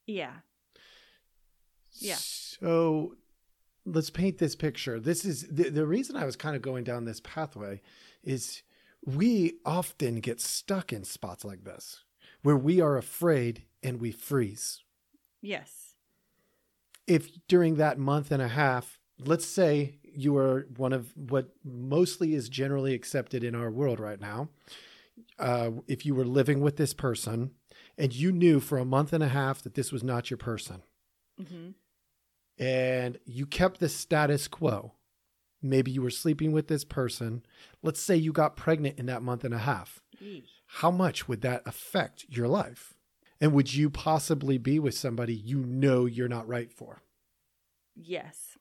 Yeah. 0.06 0.32
Yeah. 1.98 2.16
So 2.16 3.16
let's 3.84 4.10
paint 4.10 4.38
this 4.38 4.56
picture. 4.56 4.98
This 4.98 5.24
is 5.24 5.46
the, 5.48 5.70
the 5.70 5.86
reason 5.86 6.16
I 6.16 6.24
was 6.24 6.36
kind 6.36 6.56
of 6.56 6.62
going 6.62 6.84
down 6.84 7.04
this 7.04 7.20
pathway 7.20 7.80
is 8.22 8.62
we 9.04 9.58
often 9.64 10.20
get 10.20 10.40
stuck 10.40 10.92
in 10.92 11.04
spots 11.04 11.44
like 11.44 11.64
this 11.64 12.02
where 12.42 12.56
we 12.56 12.80
are 12.80 12.96
afraid 12.96 13.64
and 13.82 14.00
we 14.00 14.10
freeze. 14.10 14.82
Yes. 15.40 15.85
If 17.06 17.30
during 17.48 17.76
that 17.76 17.98
month 17.98 18.30
and 18.30 18.42
a 18.42 18.48
half, 18.48 18.98
let's 19.24 19.46
say 19.46 19.98
you 20.02 20.36
are 20.36 20.66
one 20.76 20.92
of 20.92 21.12
what 21.16 21.50
mostly 21.64 22.34
is 22.34 22.48
generally 22.48 22.94
accepted 22.94 23.44
in 23.44 23.54
our 23.54 23.70
world 23.70 24.00
right 24.00 24.20
now, 24.20 24.48
uh, 25.38 25.70
if 25.86 26.04
you 26.04 26.14
were 26.14 26.24
living 26.24 26.60
with 26.60 26.76
this 26.76 26.94
person 26.94 27.52
and 27.96 28.14
you 28.14 28.32
knew 28.32 28.60
for 28.60 28.78
a 28.78 28.84
month 28.84 29.12
and 29.12 29.22
a 29.22 29.28
half 29.28 29.62
that 29.62 29.74
this 29.74 29.92
was 29.92 30.02
not 30.02 30.30
your 30.30 30.38
person, 30.38 30.82
hmm 31.38 31.70
and 32.58 33.18
you 33.26 33.46
kept 33.46 33.80
the 33.80 33.88
status 33.88 34.48
quo. 34.48 34.94
Maybe 35.62 35.90
you 35.90 36.02
were 36.02 36.10
sleeping 36.10 36.52
with 36.52 36.68
this 36.68 36.84
person. 36.84 37.42
Let's 37.82 38.00
say 38.00 38.16
you 38.16 38.32
got 38.32 38.56
pregnant 38.56 38.98
in 38.98 39.06
that 39.06 39.22
month 39.22 39.44
and 39.44 39.52
a 39.52 39.58
half. 39.58 40.00
How 40.66 40.90
much 40.90 41.28
would 41.28 41.42
that 41.42 41.62
affect 41.66 42.24
your 42.28 42.48
life? 42.48 42.94
And 43.40 43.52
would 43.52 43.72
you 43.74 43.90
possibly 43.90 44.58
be 44.58 44.78
with 44.78 44.94
somebody 44.94 45.34
you 45.34 45.58
know 45.58 46.06
you're 46.06 46.28
not 46.28 46.48
right 46.48 46.72
for? 46.72 47.02
Yes. 47.94 48.56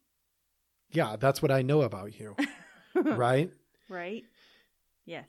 Yeah, 0.92 1.16
that's 1.18 1.42
what 1.42 1.52
I 1.52 1.62
know 1.62 1.82
about 1.82 2.20
you, 2.20 2.36
right? 2.96 3.52
Right? 3.90 4.24
Yes. 5.06 5.28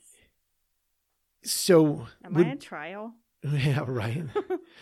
So, 1.45 2.07
Am 2.25 2.35
would- 2.35 2.47
I 2.47 2.50
in 2.50 2.59
trial? 2.59 3.15
yeah, 3.53 3.85
right. 3.87 4.25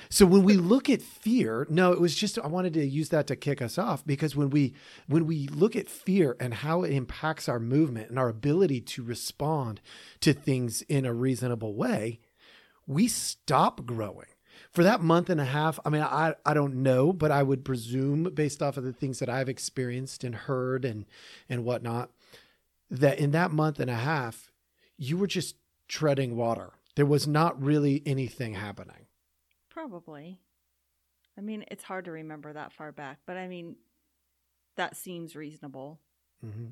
so 0.09 0.25
when 0.25 0.42
we 0.44 0.54
look 0.54 0.88
at 0.88 1.02
fear, 1.02 1.66
no, 1.68 1.92
it 1.92 2.00
was 2.00 2.14
just 2.14 2.38
I 2.38 2.47
wanted 2.47 2.73
to 2.75 2.87
use 2.87 3.11
that 3.11 3.26
to 3.26 3.37
kick 3.37 3.61
us 3.61 3.76
off 3.76 4.06
because 4.06 4.35
when 4.37 4.49
we 4.49 4.75
when 5.06 5.26
we 5.26 5.49
look 5.49 5.76
at 5.76 5.88
fear 5.88 6.35
and 6.40 6.54
how 6.54 6.83
it 6.83 6.92
impacts 6.92 7.47
our 7.49 7.59
movement 7.61 8.09
and 8.09 8.18
our 8.18 8.28
ability 8.30 8.80
to 8.80 9.02
respond 9.02 9.80
to 10.21 10.33
things 10.33 10.80
in 10.83 11.04
a 11.04 11.12
reasonable 11.12 11.75
way, 11.75 12.21
we 12.87 13.06
stop 13.09 13.85
growing. 13.85 14.28
For 14.74 14.82
that 14.82 15.00
month 15.00 15.30
and 15.30 15.40
a 15.40 15.44
half, 15.44 15.78
I 15.84 15.88
mean, 15.88 16.02
I, 16.02 16.34
I 16.44 16.52
don't 16.52 16.82
know, 16.82 17.12
but 17.12 17.30
I 17.30 17.44
would 17.44 17.64
presume 17.64 18.24
based 18.34 18.60
off 18.60 18.76
of 18.76 18.82
the 18.82 18.92
things 18.92 19.20
that 19.20 19.28
I've 19.28 19.48
experienced 19.48 20.24
and 20.24 20.34
heard 20.34 20.84
and 20.84 21.06
and 21.48 21.64
whatnot, 21.64 22.10
that 22.90 23.18
in 23.20 23.30
that 23.30 23.52
month 23.52 23.78
and 23.78 23.88
a 23.88 23.94
half, 23.94 24.50
you 24.98 25.16
were 25.16 25.28
just 25.28 25.54
treading 25.86 26.36
water. 26.36 26.72
There 26.96 27.06
was 27.06 27.26
not 27.26 27.60
really 27.62 28.02
anything 28.04 28.54
happening. 28.54 29.06
Probably. 29.70 30.40
I 31.38 31.40
mean, 31.40 31.64
it's 31.68 31.84
hard 31.84 32.04
to 32.06 32.10
remember 32.10 32.52
that 32.52 32.72
far 32.72 32.90
back, 32.90 33.18
but 33.26 33.36
I 33.36 33.46
mean, 33.46 33.76
that 34.76 34.96
seems 34.96 35.36
reasonable. 35.36 36.00
hmm 36.40 36.70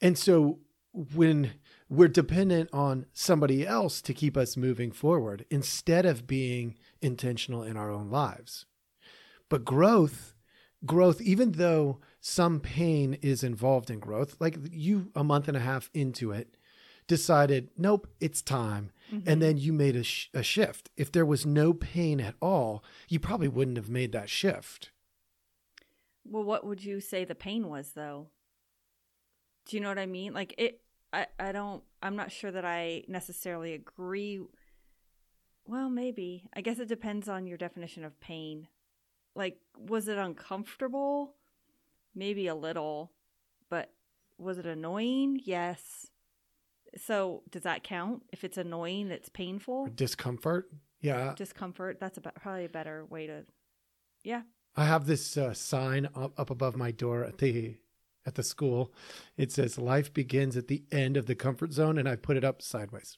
And 0.00 0.18
so 0.18 0.58
when 0.96 1.52
we're 1.90 2.08
dependent 2.08 2.70
on 2.72 3.04
somebody 3.12 3.66
else 3.66 4.00
to 4.00 4.14
keep 4.14 4.36
us 4.36 4.56
moving 4.56 4.90
forward 4.90 5.44
instead 5.50 6.06
of 6.06 6.26
being 6.26 6.74
intentional 7.02 7.62
in 7.62 7.76
our 7.76 7.90
own 7.90 8.10
lives. 8.10 8.64
But 9.50 9.64
growth, 9.64 10.34
growth, 10.86 11.20
even 11.20 11.52
though 11.52 12.00
some 12.20 12.60
pain 12.60 13.18
is 13.20 13.44
involved 13.44 13.90
in 13.90 14.00
growth, 14.00 14.36
like 14.40 14.56
you 14.70 15.10
a 15.14 15.22
month 15.22 15.48
and 15.48 15.56
a 15.56 15.60
half 15.60 15.90
into 15.92 16.32
it, 16.32 16.56
decided, 17.06 17.68
nope, 17.76 18.08
it's 18.18 18.40
time. 18.42 18.90
And 19.10 19.22
mm-hmm. 19.22 19.38
then 19.38 19.58
you 19.58 19.72
made 19.72 19.96
a, 19.96 20.02
sh- 20.02 20.28
a 20.34 20.42
shift. 20.42 20.90
If 20.96 21.12
there 21.12 21.26
was 21.26 21.46
no 21.46 21.72
pain 21.72 22.20
at 22.20 22.34
all, 22.40 22.82
you 23.08 23.20
probably 23.20 23.48
wouldn't 23.48 23.76
have 23.76 23.90
made 23.90 24.12
that 24.12 24.30
shift. 24.30 24.90
Well, 26.24 26.42
what 26.42 26.66
would 26.66 26.82
you 26.82 27.00
say 27.00 27.24
the 27.24 27.36
pain 27.36 27.68
was, 27.68 27.92
though? 27.92 28.30
Do 29.66 29.76
you 29.76 29.82
know 29.82 29.88
what 29.88 29.98
I 29.98 30.06
mean? 30.06 30.32
Like 30.32 30.54
it, 30.58 30.80
I, 31.16 31.26
I 31.40 31.52
don't. 31.52 31.82
I'm 32.02 32.14
not 32.14 32.30
sure 32.30 32.50
that 32.50 32.64
I 32.66 33.04
necessarily 33.08 33.72
agree. 33.72 34.40
Well, 35.66 35.88
maybe. 35.88 36.44
I 36.54 36.60
guess 36.60 36.78
it 36.78 36.88
depends 36.88 37.26
on 37.26 37.46
your 37.46 37.56
definition 37.56 38.04
of 38.04 38.20
pain. 38.20 38.68
Like, 39.34 39.58
was 39.78 40.08
it 40.08 40.18
uncomfortable? 40.18 41.34
Maybe 42.14 42.46
a 42.46 42.54
little, 42.54 43.12
but 43.70 43.92
was 44.38 44.58
it 44.58 44.66
annoying? 44.66 45.40
Yes. 45.42 46.06
So, 46.98 47.42
does 47.50 47.62
that 47.62 47.82
count? 47.82 48.22
If 48.30 48.44
it's 48.44 48.58
annoying, 48.58 49.10
it's 49.10 49.28
painful. 49.30 49.88
Discomfort. 49.94 50.70
Yeah. 51.00 51.32
Discomfort. 51.34 51.98
That's 51.98 52.18
a, 52.18 52.20
probably 52.20 52.66
a 52.66 52.70
better 52.70 53.06
way 53.06 53.26
to. 53.26 53.44
Yeah. 54.22 54.42
I 54.76 54.84
have 54.84 55.06
this 55.06 55.36
uh, 55.38 55.54
sign 55.54 56.08
up, 56.14 56.38
up 56.38 56.50
above 56.50 56.76
my 56.76 56.90
door 56.90 57.24
at 57.24 57.38
the 57.38 57.76
at 58.26 58.34
the 58.34 58.42
school. 58.42 58.92
It 59.36 59.52
says 59.52 59.78
"Life 59.78 60.12
begins 60.12 60.56
at 60.56 60.68
the 60.68 60.84
end 60.92 61.16
of 61.16 61.26
the 61.26 61.34
comfort 61.34 61.72
zone," 61.72 61.96
and 61.98 62.08
I 62.08 62.16
put 62.16 62.36
it 62.36 62.44
up 62.44 62.60
sideways. 62.60 63.16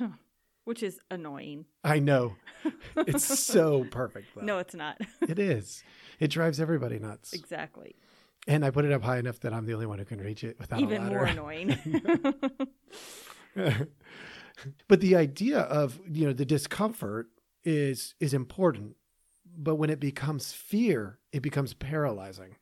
which 0.64 0.82
is 0.82 0.98
annoying. 1.10 1.64
I 1.84 1.98
know. 1.98 2.34
It's 2.96 3.24
so 3.38 3.84
perfect 3.90 4.26
though. 4.34 4.42
No, 4.42 4.58
it's 4.58 4.74
not. 4.74 5.00
It 5.28 5.38
is. 5.38 5.82
It 6.18 6.28
drives 6.28 6.58
everybody 6.60 6.98
nuts. 6.98 7.32
exactly. 7.32 7.94
And 8.46 8.64
I 8.64 8.70
put 8.70 8.84
it 8.84 8.92
up 8.92 9.02
high 9.02 9.18
enough 9.18 9.40
that 9.40 9.52
I'm 9.54 9.66
the 9.66 9.74
only 9.74 9.86
one 9.86 9.98
who 9.98 10.04
can 10.04 10.20
reach 10.20 10.42
it 10.42 10.58
without 10.58 10.80
Even 10.80 11.02
a 11.02 11.10
more 11.10 11.24
annoying. 11.24 11.78
but 14.88 15.00
the 15.00 15.16
idea 15.16 15.60
of, 15.60 16.00
you 16.10 16.26
know, 16.26 16.32
the 16.32 16.44
discomfort 16.44 17.28
is 17.64 18.14
is 18.20 18.34
important. 18.34 18.96
But 19.56 19.76
when 19.76 19.90
it 19.90 20.00
becomes 20.00 20.52
fear, 20.52 21.18
it 21.32 21.40
becomes 21.40 21.74
paralyzing. 21.74 22.56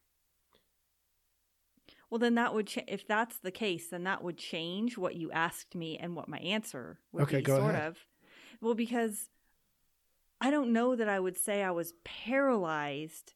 Well, 2.11 2.19
then 2.19 2.35
that 2.37 2.55
would, 2.55 2.69
cha- 2.69 2.83
if 2.87 3.07
that's 3.07 3.39
the 3.39 3.51
case, 3.51 3.89
then 3.91 4.05
that 4.05 4.23
would 4.23 4.39
change 4.39 4.97
what 4.97 5.17
you 5.17 5.31
asked 5.33 5.75
me 5.75 5.99
and 5.99 6.15
what 6.15 6.29
my 6.29 6.39
answer 6.39 7.01
would 7.13 7.25
Okay, 7.25 7.39
be, 7.39 7.43
go 7.43 7.57
sort 7.57 7.75
ahead. 7.75 7.89
of. 7.89 7.99
Well, 8.61 8.75
because 8.75 9.29
I 10.41 10.51
don't 10.51 10.73
know 10.73 10.95
that 10.97 11.09
I 11.09 11.19
would 11.19 11.37
say 11.37 11.63
I 11.63 11.71
was 11.71 11.95
paralyzed 12.05 13.35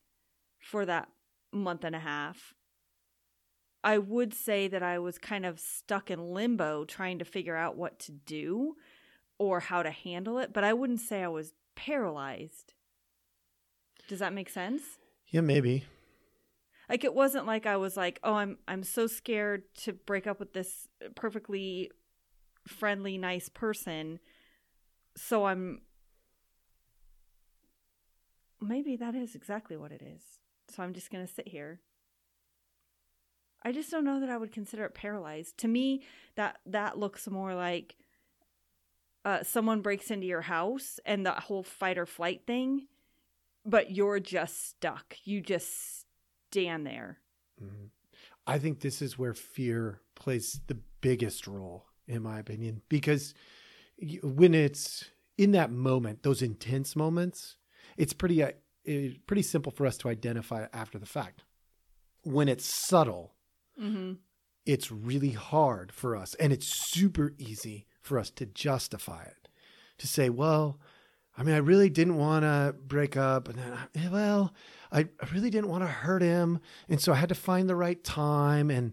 for 0.61 0.85
that 0.87 1.09
month 1.53 1.85
and 1.85 1.97
a 1.97 2.01
half. 2.01 2.55
I 3.83 3.99
would 3.99 4.35
say 4.35 4.69
that 4.69 4.83
I 4.83 4.99
was 4.99 5.19
kind 5.19 5.47
of 5.47 5.59
stuck 5.59 6.11
in 6.11 6.35
limbo 6.35 6.85
trying 6.85 7.19
to 7.19 7.25
figure 7.25 7.57
out 7.57 7.77
what 7.77 7.99
to 8.01 8.13
do 8.13 8.75
or 9.39 9.61
how 9.61 9.83
to 9.83 9.91
handle 9.91 10.39
it, 10.39 10.53
but 10.53 10.65
I 10.65 10.75
wouldn't 10.75 11.01
say 11.01 11.23
I 11.23 11.29
was 11.29 11.55
paralyzed. 11.75 12.75
Does 14.07 14.19
that 14.19 14.35
make 14.35 14.51
sense? 14.51 14.83
Yeah, 15.29 15.41
maybe. 15.41 15.85
Like 16.91 17.05
it 17.05 17.15
wasn't 17.15 17.47
like 17.47 17.67
I 17.67 17.77
was 17.79 17.97
like, 17.97 18.19
"Oh, 18.23 18.35
I'm 18.35 18.59
I'm 18.69 18.83
so 18.83 19.07
scared 19.07 19.63
to 19.85 19.95
break 19.95 20.27
up 20.27 20.41
with 20.41 20.53
this 20.53 20.89
perfectly 21.15 21.91
friendly, 22.67 23.17
nice 23.17 23.49
person." 23.49 24.19
So 25.17 25.47
I'm 25.47 25.81
Maybe 28.61 28.97
that 28.97 29.15
is 29.15 29.35
exactly 29.35 29.77
what 29.77 29.93
it 29.93 30.03
is. 30.03 30.23
So 30.69 30.83
I'm 30.83 30.93
just 30.93 31.11
going 31.11 31.27
to 31.27 31.33
sit 31.33 31.49
here. 31.49 31.81
I 33.63 33.73
just 33.73 33.91
don't 33.91 34.05
know 34.05 34.21
that 34.21 34.31
I 34.31 34.37
would 34.37 34.53
consider 34.53 34.85
it 34.85 34.95
paralyzed. 34.95 35.59
To 35.59 35.69
me, 35.69 36.03
that 36.37 36.59
that 36.67 36.99
looks 36.99 37.29
more 37.29 37.55
like 37.55 37.97
uh, 39.25 39.43
someone 39.43 39.83
breaks 39.83 40.11
into 40.11 40.27
your 40.27 40.41
house 40.43 40.99
and 41.05 41.25
the 41.25 41.33
whole 41.33 41.63
fight 41.63 41.99
or 41.99 42.07
flight 42.07 42.43
thing, 42.47 42.87
but 43.67 43.91
you're 43.91 44.21
just 44.21 44.69
stuck. 44.69 45.17
You 45.25 45.41
just 45.41 46.00
stand 46.51 46.87
there. 46.87 47.19
Mhm. 47.63 47.91
I 48.47 48.59
think 48.59 48.81
this 48.81 49.01
is 49.01 49.19
where 49.19 49.35
fear 49.35 50.01
plays 50.15 50.61
the 50.67 50.79
biggest 51.01 51.47
role, 51.47 51.87
in 52.07 52.23
my 52.23 52.39
opinion, 52.41 52.83
because 52.89 53.35
when 54.23 54.55
it's 54.55 55.11
in 55.39 55.53
that 55.53 55.71
moment, 55.71 56.23
those 56.23 56.43
intense 56.43 56.97
moments, 56.97 57.57
it's 57.97 58.13
pretty 58.13 58.43
uh, 58.43 58.53
it's 58.85 59.19
pretty 59.27 59.43
simple 59.43 59.71
for 59.71 59.87
us 59.87 59.99
to 59.99 60.09
identify 60.09 60.67
after 60.73 60.99
the 60.99 61.07
fact. 61.07 61.45
When 62.23 62.49
it's 62.49 62.65
subtle, 62.65 63.35
Mm-hmm. 63.81 64.15
it's 64.67 64.91
really 64.91 65.31
hard 65.31 65.93
for 65.93 66.17
us, 66.17 66.35
and 66.35 66.53
it's 66.53 66.67
super 66.67 67.35
easy 67.39 67.87
for 68.01 68.19
us 68.19 68.31
to 68.33 68.47
justify 68.47 69.23
it, 69.25 69.49
to 69.99 70.07
say, 70.07 70.29
"Well, 70.31 70.81
I 71.37 71.43
mean, 71.43 71.55
I 71.55 71.59
really 71.59 71.89
didn't 71.91 72.17
want 72.17 72.43
to 72.43 72.75
break 72.79 73.17
up, 73.17 73.49
and 73.49 73.59
then, 73.59 73.73
I- 73.73 74.09
well, 74.09 74.53
I, 74.93 75.01
I 75.01 75.29
really 75.33 75.51
didn't 75.51 75.69
want 75.71 75.85
to 75.85 75.89
hurt 75.89 76.23
him, 76.23 76.61
and 76.89 77.01
so 77.01 77.13
I 77.13 77.17
had 77.17 77.29
to 77.29 77.35
find 77.35 77.69
the 77.69 77.77
right 77.77 78.03
time, 78.03 78.71
and 78.71 78.93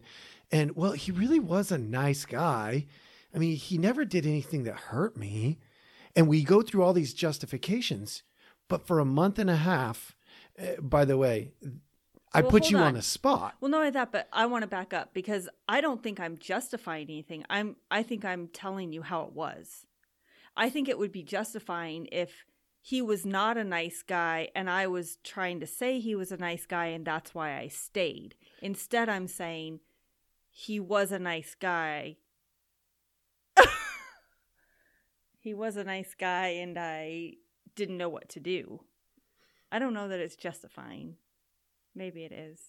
and 0.52 0.76
well, 0.76 0.94
he 0.94 1.12
really 1.12 1.40
was 1.40 1.72
a 1.72 1.78
nice 1.78 2.26
guy. 2.26 2.86
I 3.34 3.38
mean, 3.40 3.56
he 3.56 3.78
never 3.78 4.06
did 4.06 4.26
anything 4.26 4.64
that 4.64 4.76
hurt 4.76 5.18
me, 5.18 5.60
and 6.16 6.28
we 6.28 6.44
go 6.44 6.62
through 6.62 6.84
all 6.84 6.94
these 6.94 7.14
justifications, 7.14 8.24
but 8.68 8.86
for 8.88 9.00
a 9.00 9.06
month 9.06 9.40
and 9.40 9.50
a 9.50 9.58
half, 9.58 10.16
uh, 10.60 10.80
by 10.82 11.04
the 11.06 11.18
way, 11.18 11.52
I 12.34 12.42
Well, 12.42 12.52
put 12.52 12.70
you 12.70 12.78
on 12.78 12.84
on. 12.84 12.94
the 12.94 13.02
spot. 13.02 13.56
Well, 13.60 13.72
not 13.72 13.80
only 13.80 13.92
that, 13.92 14.12
but 14.12 14.28
I 14.32 14.46
want 14.46 14.64
to 14.64 14.68
back 14.68 14.94
up 14.94 15.14
because 15.14 15.50
I 15.68 15.82
don't 15.82 16.04
think 16.04 16.20
I'm 16.20 16.38
justifying 16.38 17.08
anything. 17.10 17.46
I'm 17.50 17.76
I 17.90 18.04
think 18.04 18.24
I'm 18.26 18.48
telling 18.48 18.92
you 18.94 19.02
how 19.02 19.24
it 19.24 19.34
was. 19.34 19.86
I 20.56 20.70
think 20.70 20.90
it 20.90 20.98
would 20.98 21.12
be 21.12 21.24
justifying 21.24 22.08
if 22.12 22.46
he 22.88 23.02
was 23.02 23.26
not 23.26 23.58
a 23.58 23.66
nice 23.66 24.02
guy 24.02 24.48
and 24.56 24.70
I 24.70 24.88
was 24.88 25.18
trying 25.22 25.60
to 25.60 25.68
say 25.68 26.00
he 26.00 26.16
was 26.16 26.32
a 26.32 26.38
nice 26.38 26.66
guy 26.66 26.86
and 26.86 27.04
that's 27.06 27.36
why 27.36 27.58
I 27.58 27.68
stayed. 27.68 28.34
Instead, 28.62 29.10
I'm 29.10 29.28
saying 29.28 29.82
he 30.50 30.80
was 30.80 31.12
a 31.12 31.20
nice 31.20 31.54
guy. 31.60 32.16
he 35.42 35.54
was 35.54 35.76
a 35.76 35.84
nice 35.84 36.16
guy 36.18 36.48
and 36.48 36.78
I 36.80 37.34
didn't 37.76 37.98
know 37.98 38.08
what 38.08 38.30
to 38.30 38.40
do. 38.40 38.80
I 39.70 39.80
don't 39.80 39.94
know 39.94 40.08
that 40.08 40.22
it's 40.22 40.38
justifying. 40.38 41.16
Maybe 41.94 42.24
it 42.24 42.32
is. 42.32 42.62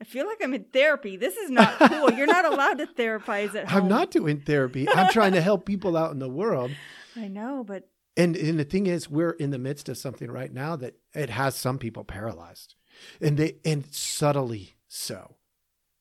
I 0.00 0.04
feel 0.04 0.26
like 0.26 0.38
I'm 0.42 0.54
in 0.54 0.64
therapy. 0.64 1.16
This 1.16 1.36
is 1.36 1.48
not 1.48 1.78
cool. 1.78 2.10
You're 2.16 2.26
not 2.26 2.44
allowed 2.44 2.78
to 2.78 2.88
therapize 2.88 3.54
at 3.54 3.68
home. 3.68 3.82
I'm 3.82 3.88
not 3.88 4.10
doing 4.10 4.40
therapy. 4.40 4.88
I'm 4.88 5.12
trying 5.12 5.34
to 5.34 5.40
help 5.40 5.64
people 5.64 5.96
out 5.96 6.10
in 6.10 6.18
the 6.18 6.28
world. 6.28 6.72
I 7.16 7.28
know, 7.28 7.62
but 7.64 7.88
And 8.18 8.36
and 8.36 8.58
the 8.58 8.64
thing 8.64 8.88
is, 8.88 9.08
we're 9.08 9.30
in 9.30 9.50
the 9.50 9.58
midst 9.58 9.88
of 9.88 9.96
something 9.96 10.28
right 10.28 10.52
now 10.52 10.74
that 10.76 10.96
it 11.14 11.30
has 11.30 11.54
some 11.54 11.78
people 11.78 12.02
paralyzed, 12.02 12.74
and 13.20 13.36
they 13.36 13.54
and 13.64 13.86
subtly 13.94 14.74
so. 14.88 15.36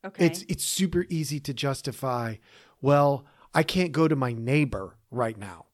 okay. 0.04 0.26
It's 0.26 0.42
it's 0.50 0.66
super 0.66 1.06
easy 1.10 1.40
to 1.42 1.54
justify. 1.54 2.38
Well, 2.82 3.26
I 3.54 3.62
can't 3.62 3.92
go 3.92 4.08
to 4.08 4.16
my 4.16 4.34
neighbor 4.34 4.98
right 5.12 5.38
now. 5.38 5.68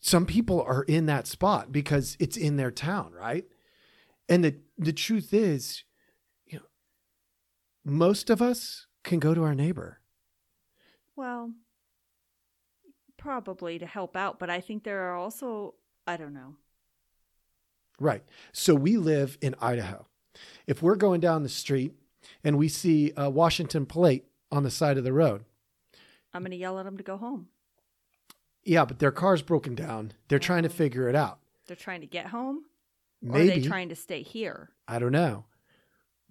Some 0.00 0.26
people 0.26 0.60
are 0.62 0.82
in 0.82 1.06
that 1.06 1.26
spot 1.26 1.72
because 1.72 2.16
it's 2.20 2.36
in 2.36 2.56
their 2.56 2.70
town, 2.70 3.12
right? 3.12 3.46
And 4.28 4.44
the 4.44 4.56
the 4.76 4.92
truth 4.92 5.32
is, 5.32 5.84
you 6.44 6.58
know, 6.58 6.66
most 7.82 8.28
of 8.28 8.42
us 8.42 8.86
can 9.04 9.20
go 9.20 9.32
to 9.32 9.42
our 9.42 9.54
neighbor. 9.54 10.00
well, 11.16 11.52
probably 13.22 13.78
to 13.78 13.86
help 13.86 14.16
out, 14.16 14.38
but 14.38 14.50
I 14.50 14.60
think 14.60 14.82
there 14.84 15.00
are 15.10 15.16
also 15.16 15.74
I 16.06 16.16
don't 16.16 16.34
know. 16.34 16.56
Right. 18.00 18.24
So 18.52 18.74
we 18.74 18.96
live 18.96 19.38
in 19.40 19.54
Idaho. 19.60 20.06
If 20.66 20.82
we're 20.82 20.96
going 20.96 21.20
down 21.20 21.42
the 21.44 21.48
street 21.48 21.92
and 22.42 22.58
we 22.58 22.68
see 22.68 23.12
a 23.16 23.30
Washington 23.30 23.86
plate 23.86 24.24
on 24.50 24.64
the 24.64 24.70
side 24.70 24.98
of 24.98 25.04
the 25.04 25.12
road, 25.12 25.44
I'm 26.34 26.42
going 26.42 26.50
to 26.50 26.56
yell 26.56 26.78
at 26.78 26.84
them 26.84 26.96
to 26.96 27.02
go 27.04 27.16
home. 27.16 27.48
yeah, 28.64 28.84
but 28.84 28.98
their 28.98 29.12
car's 29.12 29.42
broken 29.42 29.74
down. 29.74 30.12
They're 30.28 30.38
trying 30.38 30.62
to 30.64 30.68
figure 30.68 31.08
it 31.08 31.14
out. 31.14 31.38
They're 31.66 31.76
trying 31.76 32.00
to 32.00 32.06
get 32.06 32.26
home 32.26 32.64
or 33.24 33.32
Maybe. 33.38 33.50
are 33.50 33.54
they 33.60 33.66
trying 33.68 33.88
to 33.90 33.96
stay 33.96 34.22
here? 34.22 34.70
I 34.88 34.98
don't 34.98 35.12
know. 35.12 35.44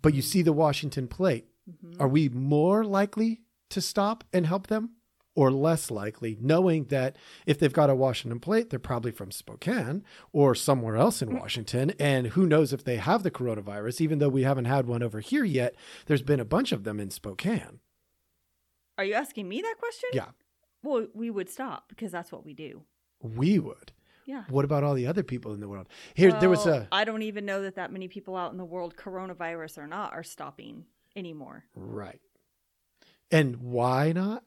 But 0.01 0.13
you 0.13 0.21
see 0.21 0.41
the 0.41 0.51
Washington 0.53 1.07
plate. 1.07 1.45
Mhm. 1.69 2.01
Are 2.01 2.07
we 2.07 2.27
more 2.29 2.83
likely 2.83 3.41
to 3.69 3.79
stop 3.79 4.23
and 4.33 4.45
help 4.47 4.67
them 4.67 4.89
or 5.35 5.51
less 5.51 5.89
likely, 5.89 6.37
knowing 6.41 6.85
that 6.85 7.15
if 7.45 7.57
they've 7.57 7.71
got 7.71 7.89
a 7.89 7.95
Washington 7.95 8.39
plate, 8.39 8.69
they're 8.69 8.79
probably 8.79 9.11
from 9.11 9.31
Spokane 9.31 10.03
or 10.33 10.53
somewhere 10.53 10.97
else 10.97 11.21
in 11.21 11.29
mm. 11.29 11.39
Washington? 11.39 11.93
And 11.99 12.27
who 12.27 12.45
knows 12.45 12.73
if 12.73 12.83
they 12.83 12.97
have 12.97 13.23
the 13.23 13.31
coronavirus, 13.31 14.01
even 14.01 14.19
though 14.19 14.29
we 14.29 14.43
haven't 14.43 14.65
had 14.65 14.87
one 14.87 15.03
over 15.03 15.19
here 15.19 15.45
yet. 15.45 15.75
There's 16.05 16.21
been 16.21 16.39
a 16.39 16.45
bunch 16.45 16.71
of 16.71 16.83
them 16.83 16.99
in 16.99 17.11
Spokane. 17.11 17.79
Are 18.97 19.05
you 19.05 19.13
asking 19.13 19.47
me 19.47 19.61
that 19.61 19.75
question? 19.79 20.09
Yeah. 20.13 20.29
Well, 20.83 21.07
we 21.13 21.29
would 21.29 21.49
stop 21.49 21.89
because 21.89 22.11
that's 22.11 22.31
what 22.31 22.45
we 22.45 22.53
do. 22.53 22.83
We 23.21 23.59
would. 23.59 23.91
Yeah. 24.25 24.43
What 24.49 24.65
about 24.65 24.83
all 24.83 24.93
the 24.93 25.07
other 25.07 25.23
people 25.23 25.53
in 25.53 25.59
the 25.59 25.67
world? 25.67 25.87
Here, 26.13 26.31
there 26.31 26.49
was 26.49 26.65
a 26.65 26.87
I 26.91 27.05
don't 27.05 27.23
even 27.23 27.45
know 27.45 27.63
that 27.63 27.75
that 27.75 27.91
many 27.91 28.07
people 28.07 28.35
out 28.35 28.51
in 28.51 28.57
the 28.57 28.65
world, 28.65 28.95
coronavirus 28.95 29.79
or 29.79 29.87
not, 29.87 30.13
are 30.13 30.23
stopping 30.23 30.85
anymore. 31.15 31.65
right, 31.75 32.21
and 33.31 33.57
why 33.57 34.11
not? 34.11 34.43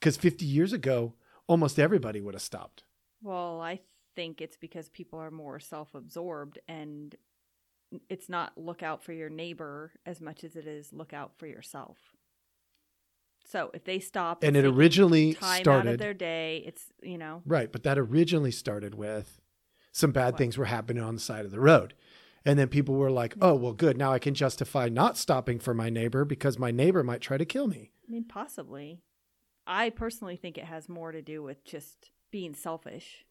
Because 0.00 0.16
50 0.16 0.44
years 0.46 0.72
ago, 0.72 1.14
almost 1.46 1.78
everybody 1.78 2.20
would 2.20 2.34
have 2.34 2.42
stopped. 2.42 2.84
Well, 3.22 3.60
I 3.60 3.80
think 4.16 4.40
it's 4.40 4.56
because 4.56 4.88
people 4.88 5.18
are 5.18 5.30
more 5.30 5.60
self 5.60 5.94
absorbed 5.94 6.58
and 6.66 7.14
it's 8.08 8.28
not 8.28 8.56
look 8.56 8.82
out 8.82 9.02
for 9.02 9.12
your 9.12 9.28
neighbor 9.28 9.92
as 10.06 10.20
much 10.20 10.44
as 10.44 10.56
it 10.56 10.66
is 10.66 10.92
look 10.92 11.12
out 11.12 11.32
for 11.36 11.46
yourself. 11.46 11.98
So 13.44 13.70
if 13.74 13.84
they 13.84 13.98
stop 13.98 14.44
And 14.44 14.56
it 14.56 14.64
originally 14.64 15.34
time 15.34 15.48
out 15.48 15.56
of 15.58 15.62
started 15.64 16.00
their 16.00 16.14
day, 16.14 16.62
it's, 16.66 16.84
you 17.02 17.18
know, 17.18 17.42
right, 17.44 17.70
but 17.70 17.82
that 17.82 17.98
originally 17.98 18.52
started 18.52 18.94
with 18.94 19.40
some 19.92 20.12
bad 20.12 20.34
What? 20.34 20.38
things 20.38 20.56
were 20.56 20.66
happening 20.66 21.02
on 21.02 21.14
the 21.14 21.20
side 21.20 21.44
of 21.44 21.50
the 21.50 21.60
road. 21.60 21.94
And 22.44 22.58
then 22.58 22.68
people 22.68 22.94
were 22.94 23.10
like, 23.10 23.34
hmm. 23.34 23.40
"Oh, 23.42 23.54
well, 23.54 23.72
good. 23.72 23.98
Now 23.98 24.12
I 24.12 24.18
can 24.18 24.34
justify 24.34 24.88
not 24.88 25.18
stopping 25.18 25.58
for 25.58 25.74
my 25.74 25.90
neighbor 25.90 26.24
because 26.24 26.58
my 26.58 26.70
neighbor 26.70 27.02
might 27.02 27.20
try 27.20 27.36
to 27.36 27.44
kill 27.44 27.66
me." 27.66 27.90
I 28.06 28.10
mean, 28.10 28.24
possibly. 28.24 29.02
I 29.70 29.90
personally 29.90 30.36
think 30.36 30.58
it 30.58 30.64
has 30.64 30.88
more 30.88 31.12
to 31.12 31.22
do 31.22 31.42
with 31.42 31.64
just 31.64 32.10
being 32.32 32.54
selfish. 32.54 33.24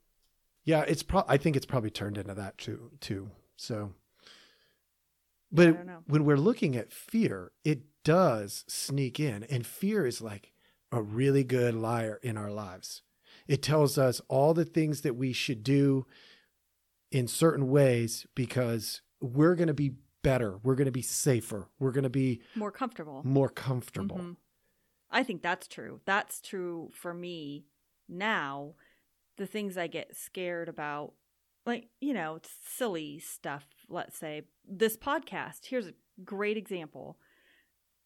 Yeah, 0.63 0.81
it's 0.87 1.03
pro- 1.03 1.25
I 1.27 1.37
think 1.37 1.55
it's 1.57 1.65
probably 1.65 1.89
turned 1.89 2.17
into 2.17 2.33
that 2.33 2.57
too 2.57 2.91
too. 3.01 3.29
So 3.57 3.93
but 5.51 5.75
when 6.07 6.23
we're 6.25 6.37
looking 6.37 6.75
at 6.75 6.91
fear, 6.93 7.51
it 7.63 7.81
does 8.03 8.63
sneak 8.67 9.19
in 9.19 9.43
and 9.45 9.65
fear 9.65 10.05
is 10.05 10.21
like 10.21 10.53
a 10.91 11.01
really 11.01 11.43
good 11.43 11.73
liar 11.75 12.19
in 12.23 12.37
our 12.37 12.51
lives. 12.51 13.01
It 13.47 13.61
tells 13.63 13.97
us 13.97 14.21
all 14.27 14.53
the 14.53 14.65
things 14.65 15.01
that 15.01 15.15
we 15.15 15.33
should 15.33 15.63
do 15.63 16.05
in 17.11 17.27
certain 17.27 17.67
ways 17.69 18.27
because 18.35 19.01
we're 19.19 19.55
going 19.55 19.67
to 19.67 19.73
be 19.73 19.93
better. 20.21 20.59
We're 20.63 20.75
going 20.75 20.85
to 20.85 20.91
be 20.91 21.01
safer. 21.01 21.67
We're 21.79 21.91
going 21.91 22.03
to 22.03 22.09
be 22.09 22.41
More 22.55 22.71
comfortable. 22.71 23.21
more 23.25 23.49
comfortable. 23.49 24.17
Mhm. 24.17 24.35
I 25.11 25.23
think 25.23 25.41
that's 25.41 25.67
true. 25.67 26.01
That's 26.05 26.39
true 26.41 26.91
for 26.93 27.13
me 27.13 27.65
now. 28.07 28.75
The 29.37 29.47
things 29.47 29.77
I 29.77 29.87
get 29.87 30.15
scared 30.15 30.67
about, 30.69 31.13
like, 31.65 31.87
you 32.01 32.13
know, 32.13 32.35
it's 32.35 32.49
silly 32.67 33.19
stuff, 33.19 33.65
let's 33.87 34.17
say. 34.17 34.43
This 34.67 34.97
podcast, 34.97 35.65
here's 35.67 35.87
a 35.87 35.93
great 36.23 36.57
example. 36.57 37.17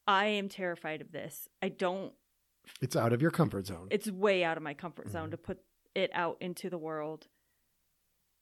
I 0.08 0.26
am 0.28 0.48
terrified 0.50 1.02
of 1.02 1.12
this. 1.12 1.48
I 1.62 1.70
don't, 1.70 2.13
It's 2.82 2.96
out 2.96 3.13
of 3.13 3.22
your 3.22 3.32
comfort 3.32 3.66
zone. 3.68 3.88
it's 3.92 4.10
way 4.10 4.44
out 4.44 4.58
of 4.58 4.63
my 4.63 4.74
comfort 4.74 5.10
zone 5.10 5.28
Mhm. 5.30 5.32
to 5.32 5.38
put 5.38 5.60
it 5.96 6.12
out 6.13 6.38
into 6.39 6.70
the 6.70 6.78
world. 6.78 7.28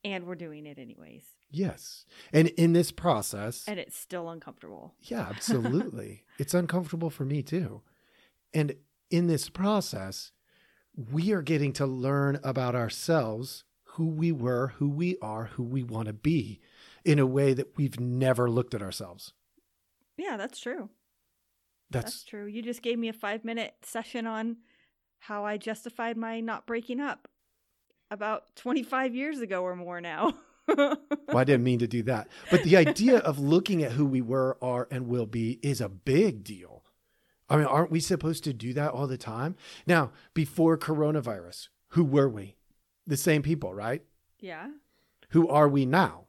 And 0.04 0.26
we're 0.26 0.36
doing 0.36 0.66
it 0.66 0.80
anyways. 0.80 1.24
yes. 1.52 2.06
And 2.34 2.48
in 2.50 2.74
this 2.74 2.92
process, 2.92 3.64
And 3.68 3.80
it's 3.80 3.96
still 3.96 4.30
uncomfortable. 4.30 4.96
Yeah, 5.02 5.22
absolutely. 5.30 6.24
it's 6.40 6.54
uncomfortable 6.56 7.10
for 7.12 7.24
me 7.26 7.44
too. 7.44 7.84
And 8.54 8.76
in 9.10 9.28
this 9.28 9.50
process, 9.50 10.32
we 10.96 11.32
are 11.32 11.42
getting 11.42 11.74
to 11.74 11.86
learn 11.86 12.40
about 12.44 12.76
ourselves, 12.76 13.64
who 13.84 14.08
we 14.08 14.32
were, 14.32 14.74
who 14.78 14.90
we 14.90 15.18
are, 15.22 15.46
who 15.54 15.64
we 15.64 15.84
want 15.84 16.08
to 16.08 16.14
be 16.14 16.60
in 17.04 17.20
a 17.20 17.26
way 17.26 17.54
that 17.54 17.78
we've 17.78 18.00
never 18.00 18.50
looked 18.50 18.74
at 18.74 18.82
ourselves. 18.82 19.34
Yeah, 20.18 20.38
that's 20.38 20.60
true. 20.60 20.90
That's, 21.90 22.06
That's, 22.06 22.24
true. 22.24 22.46
You 22.46 22.62
just 22.62 22.82
gave 22.82 22.98
me 22.98 23.10
a 23.10 23.14
five 23.14 23.44
minute 23.44 23.74
session 23.84 24.26
on 24.26 24.58
how 25.20 25.46
I 25.46 25.58
justified 25.58 26.16
my 26.16 26.40
not 26.40 26.66
breaking 26.66 27.02
up 27.02 27.28
about 28.10 28.56
25 28.56 29.14
years 29.14 29.40
ago 29.40 29.64
or 29.64 29.76
more 29.76 30.00
now. 30.00 30.34
well, 30.68 30.98
I 31.36 31.44
didn't 31.44 31.64
mean 31.64 31.80
to 31.80 31.88
do 31.88 32.04
that. 32.04 32.30
But 32.50 32.64
the 32.64 32.78
idea 32.78 33.18
of 33.18 33.40
looking 33.40 33.84
at 33.84 33.92
who 33.92 34.06
we 34.06 34.22
were, 34.22 34.58
are, 34.62 34.88
and 34.90 35.08
will 35.08 35.26
be 35.26 35.60
is 35.62 35.82
a 35.82 35.90
big 35.90 36.44
deal. 36.44 36.81
I 37.52 37.58
mean, 37.58 37.66
aren't 37.66 37.92
we 37.92 38.00
supposed 38.00 38.44
to 38.46 38.54
do 38.54 38.72
that 38.74 38.92
all 38.92 39.08
the 39.08 39.18
time? 39.18 39.56
Now, 39.86 40.12
before 40.34 40.78
coronavirus, 40.78 41.68
who 41.90 42.04
were 42.06 42.30
we? 42.30 42.56
The 43.06 43.18
same 43.18 43.42
people, 43.42 43.74
right? 43.74 44.04
yeah. 44.40 44.68
Who 45.32 45.48
are 45.48 45.68
we 45.70 45.86
now? 45.86 46.26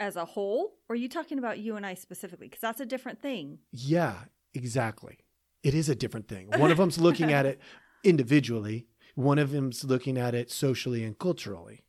As 0.00 0.14
a 0.16 0.24
whole? 0.24 0.74
Or 0.88 0.92
are 0.92 0.96
you 0.96 1.08
talking 1.08 1.38
about 1.38 1.58
you 1.58 1.76
and 1.76 1.84
I 1.86 1.94
specifically? 1.94 2.46
Because 2.46 2.60
that's 2.60 2.80
a 2.80 2.86
different 2.86 3.20
thing. 3.20 3.58
Yeah, 3.72 4.14
exactly. 4.54 5.18
It 5.62 5.74
is 5.74 5.88
a 5.88 5.94
different 5.94 6.28
thing. 6.28 6.48
One 6.58 6.70
of 6.70 6.76
them's 6.76 6.98
looking 6.98 7.32
at 7.32 7.46
it 7.46 7.60
individually, 8.04 8.86
one 9.14 9.38
of 9.38 9.50
them's 9.52 9.84
looking 9.84 10.16
at 10.18 10.34
it 10.34 10.50
socially 10.50 11.02
and 11.04 11.18
culturally. 11.18 11.84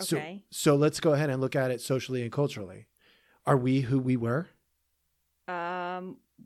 So, 0.00 0.16
Okay. 0.16 0.42
so 0.50 0.74
let's 0.76 0.98
go 1.00 1.12
ahead 1.12 1.28
and 1.30 1.40
look 1.40 1.54
at 1.56 1.70
it 1.70 1.80
socially 1.80 2.22
and 2.22 2.32
culturally. 2.32 2.86
Are 3.46 3.56
we 3.56 3.82
who 3.82 3.98
we 3.98 4.16
were? 4.16 4.48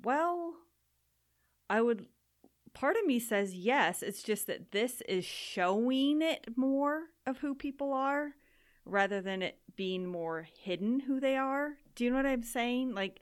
Well, 0.03 0.55
I 1.69 1.81
would. 1.83 2.07
Part 2.75 2.97
of 2.97 3.07
me 3.07 3.19
says 3.19 3.55
yes. 3.55 4.03
It's 4.03 4.23
just 4.23 4.47
that 4.47 4.71
this 4.71 5.03
is 5.09 5.25
showing 5.25 6.23
it 6.23 6.57
more 6.57 7.05
of 7.27 7.39
who 7.39 7.55
people 7.55 7.93
are 7.93 8.35
rather 8.85 9.21
than 9.21 9.43
it 9.43 9.59
being 9.77 10.07
more 10.07 10.47
hidden 10.63 11.01
who 11.01 11.21
they 11.21 11.37
are. 11.37 11.75
Do 11.95 12.05
you 12.05 12.11
know 12.11 12.17
what 12.17 12.27
I'm 12.27 12.43
saying? 12.43 12.95
Like, 12.95 13.21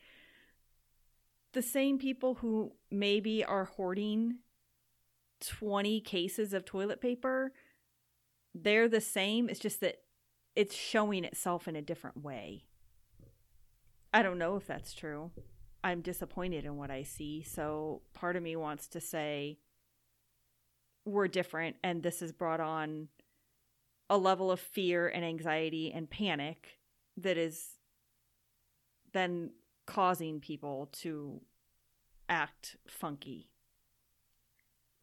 the 1.52 1.62
same 1.62 1.98
people 1.98 2.34
who 2.34 2.72
maybe 2.90 3.44
are 3.44 3.64
hoarding 3.64 4.38
20 5.40 6.00
cases 6.00 6.52
of 6.52 6.64
toilet 6.64 7.00
paper, 7.00 7.52
they're 8.54 8.88
the 8.88 9.00
same. 9.00 9.48
It's 9.48 9.60
just 9.60 9.80
that 9.80 9.96
it's 10.54 10.74
showing 10.74 11.24
itself 11.24 11.68
in 11.68 11.76
a 11.76 11.82
different 11.82 12.22
way. 12.22 12.64
I 14.12 14.22
don't 14.22 14.38
know 14.38 14.56
if 14.56 14.66
that's 14.66 14.94
true. 14.94 15.30
I'm 15.82 16.00
disappointed 16.00 16.64
in 16.64 16.76
what 16.76 16.90
I 16.90 17.02
see. 17.02 17.42
So 17.42 18.02
part 18.14 18.36
of 18.36 18.42
me 18.42 18.56
wants 18.56 18.88
to 18.88 19.00
say 19.00 19.58
we're 21.04 21.28
different 21.28 21.76
and 21.84 22.02
this 22.02 22.20
has 22.20 22.32
brought 22.32 22.60
on 22.60 23.08
a 24.10 24.18
level 24.18 24.50
of 24.50 24.60
fear 24.60 25.08
and 25.08 25.24
anxiety 25.24 25.92
and 25.92 26.10
panic 26.10 26.78
that 27.16 27.36
is 27.36 27.76
then 29.12 29.50
causing 29.86 30.40
people 30.40 30.88
to 30.92 31.40
act 32.28 32.76
funky. 32.86 33.48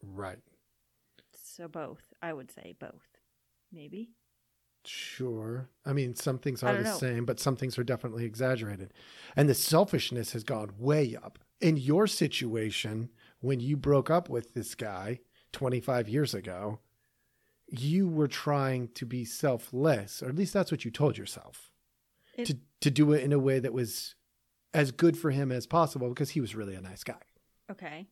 Right. 0.02 0.38
So 1.32 1.68
both, 1.68 2.12
I 2.22 2.32
would 2.32 2.50
say 2.50 2.74
both. 2.78 3.18
Maybe. 3.72 4.10
Sure. 4.86 5.68
I 5.84 5.92
mean, 5.92 6.14
some 6.14 6.38
things 6.38 6.62
are 6.62 6.76
the 6.76 6.84
know. 6.84 6.96
same, 6.96 7.24
but 7.24 7.40
some 7.40 7.56
things 7.56 7.78
are 7.78 7.84
definitely 7.84 8.24
exaggerated. 8.24 8.92
And 9.36 9.48
the 9.48 9.54
selfishness 9.54 10.32
has 10.32 10.44
gone 10.44 10.72
way 10.78 11.16
up. 11.16 11.38
In 11.60 11.76
your 11.76 12.06
situation, 12.06 13.10
when 13.40 13.60
you 13.60 13.76
broke 13.76 14.10
up 14.10 14.28
with 14.28 14.54
this 14.54 14.74
guy 14.74 15.20
25 15.52 16.08
years 16.08 16.34
ago, 16.34 16.80
you 17.68 18.08
were 18.08 18.28
trying 18.28 18.88
to 18.88 19.06
be 19.06 19.24
selfless, 19.24 20.22
or 20.22 20.28
at 20.28 20.36
least 20.36 20.52
that's 20.52 20.70
what 20.70 20.84
you 20.84 20.90
told 20.90 21.16
yourself. 21.16 21.70
It- 22.34 22.46
to 22.46 22.58
to 22.80 22.90
do 22.90 23.12
it 23.12 23.22
in 23.22 23.32
a 23.32 23.38
way 23.38 23.58
that 23.60 23.72
was 23.72 24.14
as 24.74 24.90
good 24.90 25.16
for 25.16 25.30
him 25.30 25.50
as 25.50 25.66
possible 25.66 26.10
because 26.10 26.30
he 26.30 26.40
was 26.40 26.54
really 26.54 26.74
a 26.74 26.80
nice 26.82 27.02
guy. 27.02 27.22
Okay. 27.70 28.08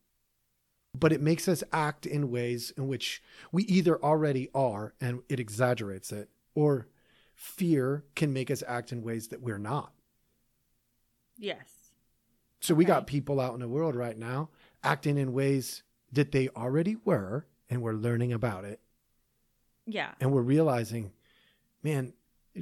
But 0.98 1.12
it 1.12 1.20
makes 1.20 1.46
us 1.46 1.62
act 1.74 2.06
in 2.06 2.30
ways 2.30 2.70
in 2.78 2.88
which 2.88 3.22
we 3.50 3.64
either 3.64 4.02
already 4.02 4.48
are 4.54 4.94
and 4.98 5.22
it 5.28 5.38
exaggerates 5.38 6.10
it, 6.10 6.30
or 6.54 6.88
fear 7.34 8.04
can 8.14 8.32
make 8.32 8.50
us 8.50 8.62
act 8.66 8.92
in 8.92 9.02
ways 9.02 9.28
that 9.28 9.42
we're 9.42 9.58
not. 9.58 9.92
Yes. 11.38 11.68
So 12.60 12.74
we 12.74 12.84
got 12.84 13.06
people 13.06 13.40
out 13.40 13.54
in 13.54 13.60
the 13.60 13.68
world 13.68 13.96
right 13.96 14.16
now 14.16 14.50
acting 14.84 15.18
in 15.18 15.32
ways 15.32 15.82
that 16.12 16.32
they 16.32 16.48
already 16.50 16.96
were, 17.04 17.46
and 17.70 17.82
we're 17.82 17.94
learning 17.94 18.32
about 18.32 18.64
it. 18.64 18.80
Yeah. 19.86 20.12
And 20.20 20.32
we're 20.32 20.42
realizing, 20.42 21.12
man, 21.82 22.12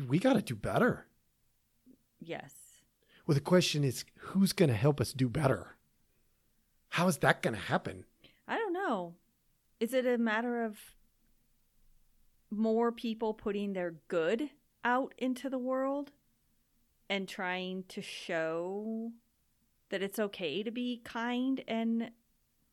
we 0.07 0.19
got 0.19 0.35
to 0.35 0.43
do 0.43 0.55
better. 0.55 1.07
Yes. 2.21 2.55
Well, 3.27 3.35
the 3.35 3.41
question 3.41 3.85
is, 3.85 4.05
who's 4.19 4.53
going 4.53 4.71
to 4.71 4.77
help 4.77 5.01
us 5.01 5.13
do 5.13 5.29
better? 5.29 5.77
How 6.91 7.09
is 7.09 7.19
that 7.19 7.43
going 7.43 7.55
to 7.55 7.61
happen? 7.61 8.05
I 8.47 8.57
don't 8.57 8.73
know. 8.73 9.15
Is 9.79 9.95
it 9.95 10.07
a 10.07 10.19
matter 10.19 10.65
of 10.65 10.79
more 12.51 12.91
people 12.93 13.35
putting 13.35 13.73
their 13.73 13.95
good 14.09 14.51
out 14.85 15.15
into 15.19 15.49
the 15.51 15.59
world 15.59 16.13
and 17.09 17.29
trying 17.29 17.85
to 17.89 18.01
show 18.03 19.13
that 19.91 20.03
it's 20.03 20.19
okay 20.19 20.63
to 20.63 20.71
be 20.71 21.01
kind 21.05 21.63
and 21.69 22.11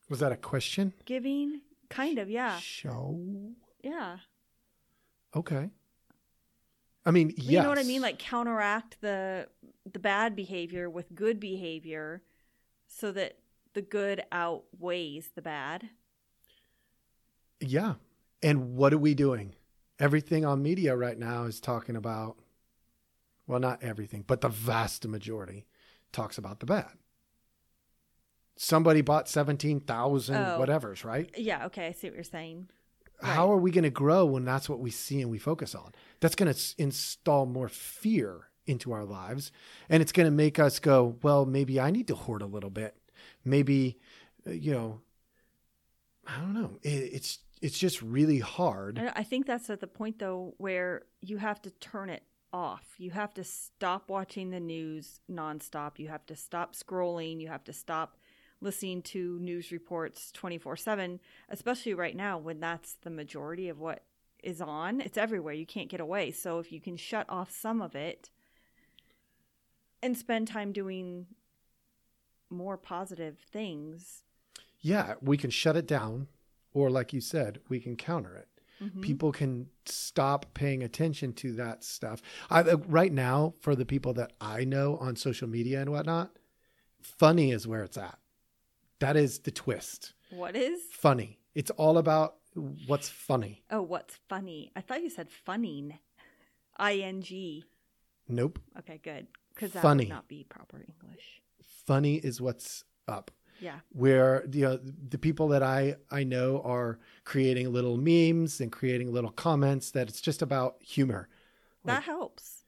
Was 0.09 0.19
that 0.19 0.31
a 0.31 0.37
question? 0.37 0.93
giving? 1.05 1.61
Kind 1.89 2.19
of, 2.19 2.29
yeah. 2.29 2.59
Show. 2.59 3.19
Yeah. 3.83 4.17
Okay. 5.35 5.69
I 7.05 7.11
mean, 7.11 7.33
yes. 7.37 7.45
You 7.47 7.61
know 7.61 7.69
what 7.69 7.79
I 7.79 7.83
mean? 7.83 8.01
Like 8.01 8.19
counteract 8.19 8.99
the 9.01 9.47
the 9.91 9.99
bad 9.99 10.35
behavior 10.35 10.89
with 10.89 11.15
good 11.15 11.39
behavior 11.39 12.21
so 12.87 13.11
that 13.13 13.37
the 13.73 13.81
good 13.81 14.23
outweighs 14.31 15.29
the 15.35 15.41
bad. 15.41 15.89
yeah. 17.59 17.95
And 18.43 18.75
what 18.75 18.93
are 18.93 18.97
we 18.99 19.15
doing? 19.15 19.55
Everything 19.99 20.45
on 20.45 20.61
media 20.61 20.95
right 20.95 21.17
now 21.17 21.43
is 21.45 21.59
talking 21.59 21.95
about, 21.95 22.37
well, 23.47 23.59
not 23.59 23.81
everything, 23.83 24.23
but 24.27 24.41
the 24.41 24.49
vast 24.49 25.07
majority 25.07 25.65
talks 26.11 26.37
about 26.37 26.59
the 26.59 26.65
bad. 26.65 26.91
Somebody 28.55 29.01
bought 29.01 29.29
17,000 29.29 30.35
Oh. 30.35 30.59
whatevers, 30.59 31.03
right? 31.03 31.29
Yeah, 31.37 31.65
okay, 31.67 31.87
I 31.87 31.91
see 31.91 32.07
what 32.07 32.15
you're 32.15 32.23
saying. 32.23 32.69
How 33.21 33.51
are 33.51 33.57
we 33.57 33.71
going 33.71 33.83
to 33.83 33.89
grow 33.89 34.25
when 34.25 34.45
that's 34.45 34.69
what 34.69 34.79
we 34.79 34.91
see 34.91 35.21
and 35.21 35.31
we 35.31 35.39
focus 35.39 35.73
on? 35.73 35.91
That's 36.19 36.35
going 36.35 36.53
to 36.53 36.75
install 36.77 37.47
more 37.47 37.67
fear 37.69 38.49
into 38.67 38.91
our 38.91 39.05
lives. 39.05 39.51
And 39.89 40.01
it's 40.03 40.11
going 40.11 40.27
to 40.27 40.31
make 40.31 40.59
us 40.59 40.77
go, 40.79 41.17
well, 41.23 41.45
maybe 41.45 41.79
I 41.79 41.89
need 41.89 42.07
to 42.09 42.15
hoard 42.15 42.41
a 42.43 42.45
little 42.47 42.69
bit. 42.69 42.95
Maybe, 43.43 43.97
uh, 44.45 44.51
you 44.51 44.71
know, 44.71 45.01
I 46.27 46.37
don't 46.39 46.53
know. 46.53 46.77
It, 46.83 46.89
it's, 46.89 47.39
it's 47.61 47.77
just 47.77 48.01
really 48.01 48.39
hard. 48.39 48.99
I 48.99 49.11
I 49.17 49.23
think 49.23 49.45
that's 49.45 49.69
at 49.69 49.79
the 49.79 49.87
point 49.87 50.19
though 50.19 50.53
where 50.57 51.03
you 51.21 51.37
have 51.37 51.61
to 51.63 51.71
turn 51.71 52.09
it 52.09 52.23
off. 52.53 52.95
You 52.97 53.11
have 53.11 53.33
to 53.35 53.43
stop 53.43 54.09
watching 54.09 54.49
the 54.51 54.59
news 54.59 55.19
nonstop. 55.29 55.99
You 55.99 56.07
have 56.07 56.25
to 56.27 56.35
stop 56.35 56.75
scrolling. 56.75 57.41
You 57.41 57.49
have 57.49 57.63
to 57.65 57.73
stop 57.73 58.17
listening 58.61 59.01
to 59.03 59.37
news 59.39 59.71
reports 59.71 60.31
24/7, 60.31 61.19
especially 61.49 61.93
right 61.93 62.15
now 62.15 62.37
when 62.37 62.59
that's 62.59 62.95
the 62.95 63.09
majority 63.09 63.69
of 63.69 63.79
what 63.79 64.03
is 64.43 64.61
on. 64.61 65.01
It's 65.01 65.17
everywhere. 65.17 65.53
You 65.53 65.65
can't 65.65 65.89
get 65.89 65.99
away. 65.99 66.31
So 66.31 66.59
if 66.59 66.71
you 66.71 66.79
can 66.79 66.97
shut 66.97 67.25
off 67.29 67.51
some 67.51 67.81
of 67.81 67.95
it 67.95 68.31
and 70.01 70.17
spend 70.17 70.47
time 70.47 70.71
doing 70.71 71.27
more 72.49 72.77
positive 72.77 73.39
things, 73.51 74.23
Yeah, 74.79 75.15
we 75.21 75.37
can 75.37 75.49
shut 75.49 75.75
it 75.75 75.87
down 75.87 76.27
or 76.77 76.91
like 76.91 77.11
you 77.11 77.21
said, 77.21 77.59
we 77.69 77.79
can 77.79 77.95
counter 77.95 78.35
it. 78.35 78.47
Mhm. 78.79 79.01
People 79.01 79.31
can 79.31 79.69
stop 79.85 80.53
paying 80.53 80.83
attention 80.83 81.33
to 81.33 81.51
that 81.53 81.83
stuff. 81.83 82.21
I, 82.51 82.59
uh, 82.61 82.77
right 82.87 83.11
now, 83.11 83.55
for 83.59 83.75
the 83.75 83.85
people 83.85 84.13
that 84.13 84.33
I 84.39 84.63
know 84.63 84.97
on 84.97 85.15
social 85.15 85.47
media 85.49 85.81
and 85.81 85.89
whatnot, 85.89 86.37
funny 87.01 87.49
is 87.51 87.65
where 87.65 87.83
it's 87.83 87.97
at. 87.97 88.19
That 88.99 89.15
is 89.17 89.39
the 89.39 89.51
twist. 89.51 90.13
What 90.29 90.55
is? 90.55 90.79
Funny. 90.91 91.39
It's 91.55 91.71
all 91.71 91.97
about 91.97 92.35
what's 92.85 93.09
funny. 93.09 93.63
Oh, 93.71 93.81
what's 93.81 94.15
funny? 94.29 94.71
I 94.75 94.81
thought 94.81 95.01
you 95.01 95.09
said 95.09 95.29
funning. 95.31 95.97
I 96.77 96.97
N 96.97 97.21
G. 97.23 97.65
Nope. 98.27 98.59
Okay, 98.77 98.99
good. 99.01 99.27
Because 99.55 99.71
that 99.71 99.81
Funny. 99.81 100.05
would 100.05 100.09
not 100.09 100.27
be 100.27 100.43
proper 100.43 100.77
English. 100.77 101.41
Funny 101.63 102.15
is 102.17 102.39
what's 102.39 102.83
up. 103.07 103.31
Yeah. 103.59 103.79
where 103.91 104.45
you 104.51 104.61
know 104.61 104.77
the 104.77 105.17
people 105.17 105.47
that 105.49 105.63
I 105.63 105.95
I 106.11 106.23
know 106.23 106.61
are 106.63 106.99
creating 107.23 107.71
little 107.73 107.97
memes 107.97 108.61
and 108.61 108.71
creating 108.71 109.11
little 109.11 109.31
comments 109.31 109.91
that 109.91 110.07
it's 110.09 110.21
just 110.21 110.41
about 110.41 110.75
humor. 110.81 111.27
That 111.85 111.95
Like- 111.95 112.03
helps. 112.03 112.63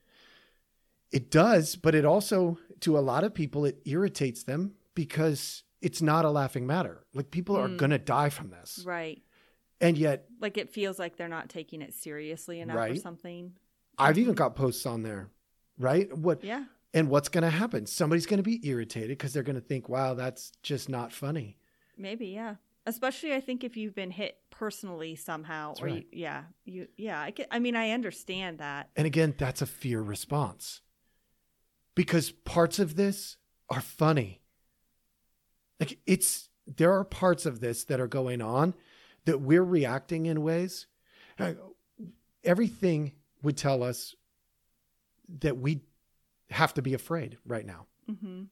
It 1.11 1.31
does, 1.31 1.75
but 1.75 1.95
it 1.95 2.05
also 2.05 2.57
to 2.81 2.97
a 2.97 3.01
lot 3.01 3.23
of 3.23 3.33
people 3.33 3.65
it 3.65 3.81
irritates 3.85 4.43
them 4.43 4.75
because 4.95 5.63
it's 5.81 6.01
not 6.01 6.25
a 6.25 6.29
laughing 6.29 6.67
matter. 6.67 7.03
Like 7.13 7.31
people 7.31 7.55
are 7.57 7.67
Mm. 7.69 7.77
going 7.77 7.91
to 7.91 7.97
die 7.97 8.29
from 8.29 8.49
this. 8.49 8.83
Right. 8.85 9.21
And 9.81 9.97
yet 9.97 10.27
Like 10.39 10.57
it 10.57 10.69
feels 10.69 10.99
like 10.99 11.15
they're 11.17 11.27
not 11.27 11.49
taking 11.49 11.81
it 11.81 11.93
seriously 11.93 12.59
enough 12.59 12.89
or 12.89 12.95
something. 12.95 13.53
I've 13.97 14.17
even 14.17 14.33
got 14.35 14.55
posts 14.55 14.85
on 14.85 15.03
there, 15.03 15.29
right? 15.77 16.15
What 16.17 16.43
Yeah. 16.43 16.65
And 16.93 17.09
what's 17.09 17.29
going 17.29 17.43
to 17.43 17.49
happen? 17.49 17.85
Somebody's 17.85 18.25
going 18.25 18.37
to 18.37 18.43
be 18.43 18.65
irritated 18.67 19.09
because 19.09 19.33
they're 19.33 19.43
going 19.43 19.55
to 19.55 19.61
think, 19.61 19.89
"Wow, 19.89 20.13
that's 20.13 20.51
just 20.63 20.89
not 20.89 21.11
funny." 21.11 21.57
Maybe, 21.97 22.27
yeah. 22.27 22.55
Especially 22.85 23.33
I 23.33 23.41
think 23.41 23.63
if 23.63 23.77
you've 23.77 23.93
been 23.93 24.11
hit 24.11 24.37
personally 24.49 25.15
somehow 25.15 25.69
That's 25.69 25.81
or 25.81 25.85
right. 25.85 26.07
you, 26.11 26.19
yeah, 26.21 26.43
you 26.65 26.87
yeah, 26.97 27.21
I, 27.21 27.31
get, 27.31 27.47
I 27.51 27.59
mean 27.59 27.75
I 27.75 27.91
understand 27.91 28.59
that. 28.59 28.89
And 28.95 29.05
again, 29.05 29.35
that's 29.37 29.61
a 29.61 29.67
fear 29.67 30.01
response. 30.01 30.81
Because 31.93 32.31
parts 32.31 32.79
of 32.79 32.95
this 32.95 33.37
are 33.69 33.81
funny. 33.81 34.41
Like 35.79 35.99
it's 36.07 36.49
there 36.65 36.93
are 36.93 37.03
parts 37.03 37.45
of 37.45 37.59
this 37.59 37.83
that 37.85 37.99
are 37.99 38.07
going 38.07 38.41
on 38.41 38.73
that 39.25 39.41
we're 39.41 39.63
reacting 39.63 40.25
in 40.25 40.41
ways 40.41 40.87
everything 42.43 43.13
would 43.41 43.57
tell 43.57 43.83
us 43.83 44.15
that 45.41 45.57
we 45.57 45.81
have 46.51 46.73
to 46.75 46.81
be 46.81 46.93
afraid 46.93 47.37
right 47.45 47.65
now. 47.65 47.87
Mhm. 48.09 48.47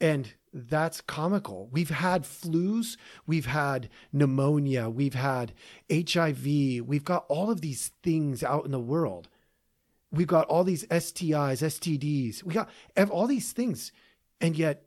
And 0.00 0.34
that's 0.52 1.00
comical. 1.00 1.68
We've 1.72 1.90
had 1.90 2.24
flus, 2.24 2.96
we've 3.26 3.46
had 3.46 3.88
pneumonia, 4.12 4.90
we've 4.90 5.14
had 5.14 5.54
HIV, 5.90 6.82
we've 6.82 7.04
got 7.04 7.24
all 7.28 7.50
of 7.50 7.62
these 7.62 7.92
things 8.02 8.42
out 8.42 8.64
in 8.66 8.72
the 8.72 8.80
world. 8.80 9.28
We've 10.10 10.26
got 10.26 10.46
all 10.48 10.64
these 10.64 10.84
STIs, 10.90 11.62
STDs, 11.62 12.42
we 12.42 12.54
got 12.54 12.68
all 13.10 13.26
these 13.26 13.52
things. 13.52 13.90
And 14.40 14.56
yet, 14.56 14.84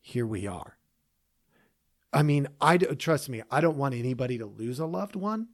here 0.00 0.26
we 0.26 0.46
are. 0.46 0.76
I 2.12 2.22
mean, 2.22 2.46
I 2.60 2.76
trust 2.76 3.28
me, 3.28 3.42
I 3.50 3.60
don't 3.60 3.76
want 3.76 3.94
anybody 3.94 4.38
to 4.38 4.46
lose 4.46 4.78
a 4.78 4.86
loved 4.86 5.16
one. 5.16 5.48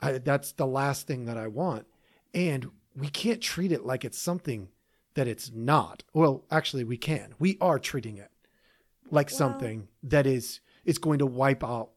I, 0.00 0.18
that's 0.18 0.52
the 0.52 0.66
last 0.66 1.06
thing 1.06 1.24
that 1.24 1.36
I 1.36 1.48
want. 1.48 1.86
And 2.32 2.70
we 2.96 3.08
can't 3.08 3.40
treat 3.42 3.70
it 3.72 3.84
like 3.84 4.04
it's 4.04 4.18
something 4.18 4.68
that 5.14 5.28
it's 5.28 5.50
not. 5.52 6.02
Well, 6.14 6.44
actually, 6.50 6.84
we 6.84 6.96
can. 6.96 7.34
We 7.38 7.56
are 7.60 7.78
treating 7.78 8.16
it 8.16 8.30
like 9.10 9.28
Well- 9.30 9.38
something 9.38 9.88
that 10.02 10.26
is 10.26 10.60
is 10.84 10.98
going 10.98 11.18
to 11.18 11.26
wipe 11.26 11.62
out 11.64 11.90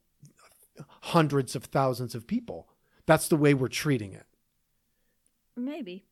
hundreds 1.02 1.56
of 1.56 1.66
thousands 1.66 2.16
of 2.16 2.26
people. 2.28 2.68
That's 3.06 3.28
the 3.28 3.38
way 3.38 3.54
we're 3.54 3.68
treating 3.68 4.14
it. 4.14 4.26
Maybe. 5.56 6.06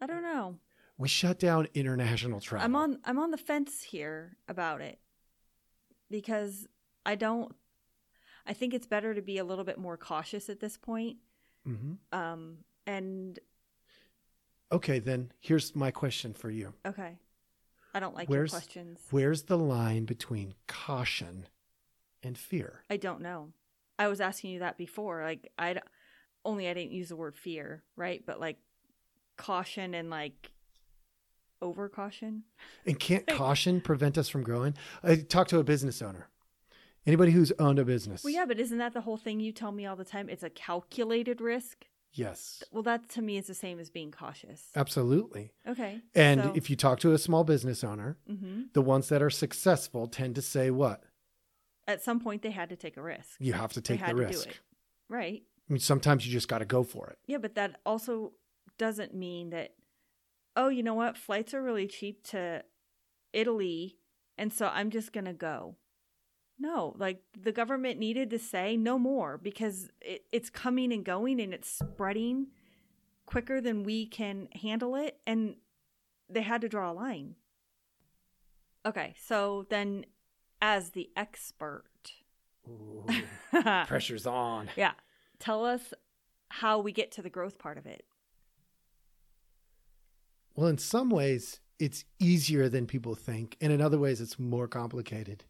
I 0.00 0.06
don't 0.06 0.22
know. 0.22 0.58
We 0.98 1.08
shut 1.08 1.38
down 1.38 1.68
international 1.74 2.40
travel. 2.40 2.64
I'm 2.64 2.76
on 2.76 2.98
I'm 3.04 3.18
on 3.18 3.30
the 3.30 3.36
fence 3.38 3.82
here 3.82 4.36
about 4.48 4.80
it. 4.80 4.98
Because 6.10 6.66
I 7.06 7.14
don't 7.14 7.54
I 8.46 8.52
think 8.52 8.74
it's 8.74 8.86
better 8.86 9.14
to 9.14 9.22
be 9.22 9.38
a 9.38 9.44
little 9.44 9.64
bit 9.64 9.78
more 9.78 9.96
cautious 9.96 10.48
at 10.48 10.60
this 10.60 10.76
point. 10.76 11.18
Mhm. 11.66 11.98
Um 12.12 12.58
and 12.86 13.38
Okay, 14.72 14.98
then 15.00 15.30
here's 15.40 15.76
my 15.76 15.90
question 15.90 16.32
for 16.32 16.50
you. 16.50 16.72
okay. 16.86 17.18
I 17.94 18.00
don't 18.00 18.14
like 18.14 18.28
Where's- 18.28 18.52
your 18.52 18.60
questions. 18.60 19.00
Where's 19.10 19.42
the 19.42 19.58
line 19.58 20.06
between 20.06 20.54
caution 20.66 21.46
and 22.22 22.38
fear? 22.38 22.84
I 22.88 22.96
don't 22.96 23.20
know. 23.20 23.52
I 23.98 24.08
was 24.08 24.20
asking 24.20 24.52
you 24.52 24.58
that 24.60 24.78
before. 24.78 25.22
Like 25.22 25.52
I 25.58 25.76
only 26.44 26.68
I 26.68 26.74
didn't 26.74 26.92
use 26.92 27.10
the 27.10 27.16
word 27.16 27.36
fear, 27.36 27.82
right? 27.96 28.24
But 28.24 28.40
like 28.40 28.56
caution 29.36 29.92
and 29.94 30.08
like 30.08 30.50
over 31.60 31.88
caution. 31.90 32.44
And 32.86 32.98
can't 32.98 33.26
caution 33.28 33.82
prevent 33.82 34.16
us 34.16 34.30
from 34.30 34.42
growing? 34.42 34.74
I 35.02 35.16
talked 35.16 35.50
to 35.50 35.58
a 35.58 35.64
business 35.64 36.00
owner. 36.00 36.28
Anybody 37.06 37.32
who's 37.32 37.52
owned 37.58 37.78
a 37.78 37.84
business. 37.84 38.24
Well, 38.24 38.32
yeah, 38.32 38.46
but 38.46 38.58
isn't 38.58 38.78
that 38.78 38.94
the 38.94 39.00
whole 39.02 39.16
thing 39.18 39.38
you 39.38 39.52
tell 39.52 39.72
me 39.72 39.84
all 39.84 39.96
the 39.96 40.04
time? 40.04 40.28
It's 40.30 40.42
a 40.44 40.50
calculated 40.50 41.40
risk. 41.42 41.84
Yes, 42.14 42.62
Well, 42.70 42.82
that 42.82 43.08
to 43.10 43.22
me 43.22 43.38
is 43.38 43.46
the 43.46 43.54
same 43.54 43.78
as 43.80 43.88
being 43.90 44.10
cautious. 44.10 44.70
absolutely. 44.76 45.52
Okay. 45.66 46.02
And 46.14 46.42
so- 46.42 46.52
if 46.54 46.68
you 46.68 46.76
talk 46.76 47.00
to 47.00 47.12
a 47.12 47.18
small 47.18 47.42
business 47.44 47.82
owner, 47.82 48.18
Mhm. 48.28 48.72
the 48.74 48.82
ones 48.82 49.08
that 49.08 49.22
are 49.22 49.30
successful 49.30 50.06
tend 50.08 50.34
to 50.36 50.42
say 50.42 50.70
what? 50.70 51.04
at 51.88 52.00
some 52.00 52.20
point 52.20 52.42
they 52.42 52.52
had 52.52 52.68
to 52.68 52.76
take 52.76 52.96
a 52.96 53.02
risk, 53.02 53.36
You 53.40 53.54
have 53.54 53.72
to 53.72 53.80
take 53.80 54.04
the 54.06 54.14
risk. 54.14 54.48
right? 55.08 55.42
I 55.68 55.72
mean, 55.72 55.80
sometimes 55.80 56.24
you 56.24 56.30
just 56.32 56.46
got 56.46 56.58
to 56.58 56.64
go 56.64 56.84
for 56.84 57.08
it. 57.08 57.18
Yeah, 57.26 57.38
but 57.38 57.56
that 57.56 57.80
also 57.84 58.34
doesn't 58.78 59.14
mean 59.14 59.50
that. 59.50 59.74
Oh, 60.54 60.68
you 60.68 60.82
know 60.84 60.94
what? 60.94 61.16
Flights 61.18 61.52
are 61.54 61.62
really 61.62 61.88
cheap 61.88 62.22
to 62.28 62.64
Italy, 63.32 63.98
and 64.38 64.52
so 64.52 64.68
I'm 64.68 64.90
just 64.90 65.12
gonna 65.12 65.34
go. 65.34 65.76
No, 66.62 66.94
like 66.96 67.20
the 67.36 67.50
government 67.50 67.98
needed 67.98 68.30
to 68.30 68.38
say 68.38 68.76
no 68.76 68.96
more 68.96 69.36
because 69.36 69.90
it, 70.00 70.26
it's 70.30 70.48
coming 70.48 70.92
and 70.92 71.04
going 71.04 71.40
and 71.40 71.52
it's 71.52 71.68
spreading 71.68 72.46
quicker 73.26 73.60
than 73.60 73.82
we 73.82 74.06
can 74.06 74.46
handle 74.62 74.94
it, 74.94 75.18
and 75.26 75.56
they 76.30 76.42
had 76.42 76.60
to 76.60 76.68
draw 76.68 76.92
a 76.92 76.94
line. 76.94 77.34
Okay, 78.86 79.14
so 79.18 79.66
then, 79.70 80.06
as 80.60 80.90
the 80.90 81.10
expert, 81.16 82.12
Ooh, 82.68 83.06
pressure's 83.88 84.24
on. 84.24 84.70
yeah, 84.76 84.92
tell 85.40 85.64
us 85.64 85.92
how 86.48 86.78
we 86.78 86.92
get 86.92 87.10
to 87.10 87.22
the 87.22 87.30
growth 87.30 87.58
part 87.58 87.76
of 87.76 87.86
it. 87.86 88.04
Well, 90.54 90.68
in 90.68 90.78
some 90.78 91.10
ways, 91.10 91.58
it's 91.80 92.04
easier 92.20 92.68
than 92.68 92.86
people 92.86 93.16
think. 93.16 93.56
And 93.60 93.72
in 93.72 93.80
other 93.80 93.98
ways, 93.98 94.20
it's 94.20 94.38
more 94.38 94.68
complicated. 94.68 95.44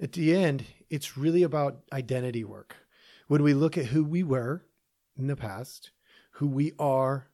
At 0.00 0.12
the 0.12 0.36
end, 0.36 0.64
it's 0.90 1.16
really 1.16 1.42
about 1.42 1.80
identity 1.92 2.44
work. 2.44 2.76
When 3.28 3.42
we 3.42 3.54
look 3.54 3.78
at 3.78 3.86
who 3.86 4.04
we 4.04 4.22
were 4.22 4.62
in 5.16 5.26
the 5.26 5.36
past, 5.36 5.90
who 6.32 6.46
we 6.46 6.72
are 6.78 7.28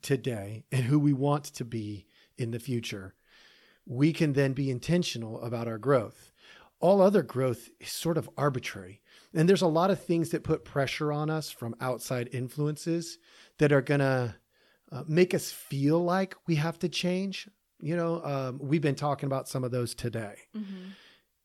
today, 0.00 0.64
and 0.72 0.84
who 0.84 0.98
we 0.98 1.12
want 1.12 1.44
to 1.44 1.64
be 1.64 2.06
in 2.38 2.50
the 2.50 2.58
future, 2.58 3.14
we 3.84 4.12
can 4.12 4.32
then 4.32 4.52
be 4.52 4.70
intentional 4.70 5.40
about 5.42 5.68
our 5.68 5.78
growth. 5.78 6.32
All 6.80 7.00
other 7.00 7.22
growth 7.22 7.68
is 7.80 7.90
sort 7.90 8.18
of 8.18 8.28
arbitrary. 8.36 9.00
And 9.34 9.48
there's 9.48 9.62
a 9.62 9.66
lot 9.66 9.90
of 9.90 10.02
things 10.02 10.30
that 10.30 10.44
put 10.44 10.64
pressure 10.64 11.12
on 11.12 11.30
us 11.30 11.50
from 11.50 11.74
outside 11.80 12.30
influences 12.32 13.18
that 13.58 13.72
are 13.72 13.82
going 13.82 14.00
to 14.00 14.34
uh, 14.92 15.02
make 15.06 15.34
us 15.34 15.50
feel 15.50 16.02
like 16.02 16.34
we 16.46 16.54
have 16.56 16.78
to 16.80 16.88
change. 16.88 17.48
You 17.80 17.96
know, 17.96 18.24
um, 18.24 18.58
we've 18.62 18.82
been 18.82 18.94
talking 18.94 19.26
about 19.26 19.48
some 19.48 19.62
of 19.62 19.70
those 19.70 19.94
today. 19.94 20.36
Mm-hmm. 20.56 20.90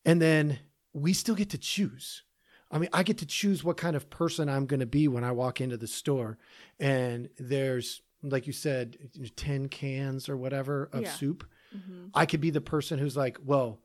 And 0.06 0.22
then 0.22 0.60
we 0.94 1.14
still 1.14 1.36
get 1.36 1.50
to 1.52 1.58
choose. 1.58 2.24
I 2.70 2.78
mean, 2.78 2.90
I 2.94 3.04
get 3.04 3.18
to 3.20 3.26
choose 3.26 3.64
what 3.64 3.78
kind 3.78 3.96
of 3.96 4.10
person 4.10 4.48
I'm 4.50 4.66
going 4.66 4.80
to 4.80 4.86
be 4.86 5.08
when 5.08 5.24
I 5.24 5.32
walk 5.32 5.60
into 5.62 5.78
the 5.78 5.88
store. 5.88 6.38
And 6.80 7.30
there's, 7.38 8.02
like 8.24 8.48
you 8.48 8.54
said, 8.54 8.98
10 9.36 9.68
cans 9.70 10.30
or 10.30 10.38
whatever 10.38 10.90
of 10.94 11.02
Yeah. 11.04 11.12
soup. 11.12 11.46
Mm-hmm. 11.76 12.08
I 12.14 12.26
could 12.26 12.42
be 12.42 12.50
the 12.50 12.62
person 12.62 12.98
who's 13.00 13.18
like, 13.18 13.38
well, 13.44 13.80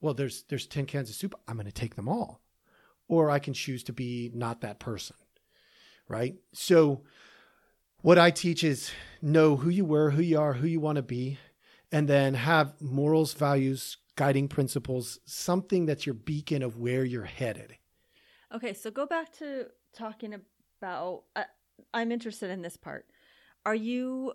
well, 0.00 0.14
there's 0.14 0.42
there's 0.48 0.66
10 0.66 0.86
cans 0.86 1.08
of 1.08 1.16
soup. 1.16 1.34
I'm 1.48 1.56
going 1.56 1.66
to 1.66 1.72
take 1.72 1.94
them 1.96 2.08
all. 2.08 2.40
Or 3.08 3.30
I 3.30 3.38
can 3.38 3.54
choose 3.54 3.82
to 3.84 3.92
be 3.92 4.30
not 4.34 4.60
that 4.62 4.78
person. 4.78 5.16
Right? 6.08 6.36
So 6.52 7.02
what 8.02 8.18
I 8.18 8.30
teach 8.30 8.62
is 8.62 8.90
know 9.22 9.56
who 9.56 9.70
you 9.70 9.84
were, 9.84 10.10
who 10.10 10.22
you 10.22 10.38
are, 10.38 10.54
who 10.54 10.66
you 10.66 10.80
want 10.80 10.96
to 10.96 11.02
be, 11.02 11.38
and 11.90 12.08
then 12.08 12.34
have 12.34 12.80
morals, 12.80 13.32
values, 13.34 13.96
guiding 14.16 14.48
principles, 14.48 15.20
something 15.24 15.86
that's 15.86 16.06
your 16.06 16.14
beacon 16.14 16.62
of 16.62 16.78
where 16.78 17.04
you're 17.04 17.24
headed. 17.24 17.76
Okay, 18.54 18.72
so 18.72 18.90
go 18.90 19.06
back 19.06 19.32
to 19.38 19.66
talking 19.94 20.34
about. 20.80 21.24
Uh, 21.34 21.44
I'm 21.92 22.12
interested 22.12 22.50
in 22.50 22.62
this 22.62 22.76
part. 22.76 23.06
Are 23.64 23.74
you 23.74 24.32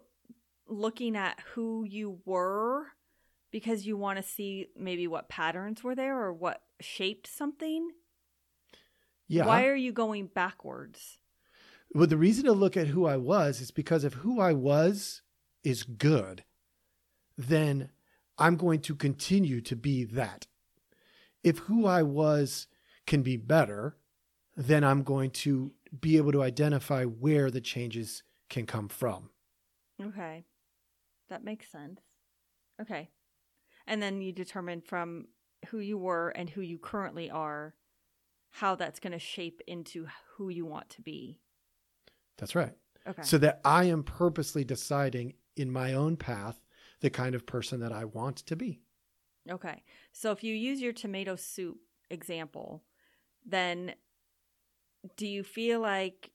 looking 0.68 1.16
at 1.16 1.40
who 1.54 1.84
you 1.84 2.20
were 2.26 2.86
because 3.52 3.86
you 3.86 3.98
want 3.98 4.18
to 4.18 4.24
see 4.24 4.68
maybe 4.78 5.08
what 5.08 5.30
patterns 5.30 5.84
were 5.84 5.96
there 5.96 6.20
or 6.20 6.34
what 6.34 6.62
shaped 6.80 7.28
something. 7.28 7.92
Yeah. 9.28 9.46
Why 9.46 9.66
are 9.68 9.76
you 9.76 9.92
going 9.92 10.28
backwards? 10.28 11.18
Well, 11.94 12.08
the 12.08 12.18
reason 12.18 12.46
to 12.46 12.54
look 12.54 12.78
at 12.78 12.88
who 12.88 13.06
I 13.06 13.18
was 13.18 13.60
is 13.60 13.72
because 13.72 14.04
if 14.04 14.14
who 14.14 14.40
I 14.40 14.54
was 14.54 15.22
is 15.64 15.84
good, 15.84 16.44
then 17.38 17.90
I'm 18.42 18.56
going 18.56 18.80
to 18.82 18.96
continue 18.96 19.62
to 19.62 19.76
be 19.76 20.04
that. 20.04 20.48
If 21.44 21.60
who 21.60 21.86
I 21.86 22.02
was 22.02 22.68
can 23.06 23.22
be 23.22 23.38
better, 23.38 23.98
then 24.58 24.84
I'm 24.84 25.04
going 25.04 25.30
to 25.32 25.72
be 26.00 26.18
able 26.18 26.32
to 26.32 26.42
identify 26.42 27.04
where 27.04 27.52
the 27.52 27.62
changes 27.62 28.24
can 28.50 28.66
come 28.66 28.90
from. 28.90 29.30
Okay. 30.02 30.44
That 31.30 31.44
makes 31.44 31.70
sense. 31.72 32.02
Okay. 32.82 33.10
And 33.86 34.02
then 34.02 34.22
you 34.22 34.32
determine 34.34 34.82
from 34.82 35.28
who 35.68 35.78
you 35.78 36.00
were 36.00 36.30
and 36.30 36.50
who 36.50 36.62
you 36.62 36.80
currently 36.80 37.30
are 37.30 37.76
how 38.50 38.76
that's 38.76 39.00
going 39.00 39.14
to 39.14 39.20
shape 39.20 39.62
into 39.68 40.08
who 40.36 40.50
you 40.50 40.66
want 40.66 40.90
to 40.90 41.02
be. 41.02 41.40
That's 42.38 42.56
right. 42.56 42.74
Okay. 43.08 43.22
So 43.22 43.38
that 43.38 43.62
I 43.64 43.86
am 43.86 44.04
purposely 44.04 44.64
deciding 44.64 45.36
in 45.56 45.72
my 45.72 45.94
own 45.94 46.18
path 46.18 46.60
the 47.02 47.10
kind 47.10 47.36
of 47.36 47.46
person 47.46 47.80
that 47.82 47.92
I 47.92 48.06
want 48.06 48.38
to 48.38 48.56
be. 48.56 48.80
Okay. 49.50 49.84
So 50.12 50.32
if 50.32 50.44
you 50.44 50.54
use 50.54 50.82
your 50.82 50.94
tomato 50.94 51.36
soup 51.36 51.78
example, 52.10 52.84
then 53.46 53.96
do 55.18 55.28
you 55.28 55.44
feel 55.44 55.80
like 55.80 56.32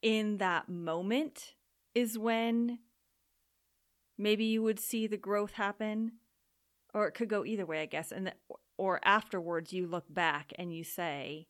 in 0.00 0.38
that 0.38 0.68
moment 0.68 1.54
is 1.94 2.18
when 2.18 2.78
maybe 4.16 4.44
you 4.44 4.62
would 4.62 4.80
see 4.80 5.06
the 5.06 5.18
growth 5.18 5.52
happen? 5.52 6.12
Or 6.94 7.06
it 7.06 7.12
could 7.12 7.28
go 7.28 7.44
either 7.44 7.66
way, 7.66 7.82
I 7.82 7.86
guess. 7.86 8.12
And 8.12 8.26
the, 8.28 8.34
or 8.76 9.00
afterwards 9.04 9.72
you 9.72 9.86
look 9.86 10.04
back 10.12 10.52
and 10.58 10.74
you 10.74 10.84
say, 10.84 11.46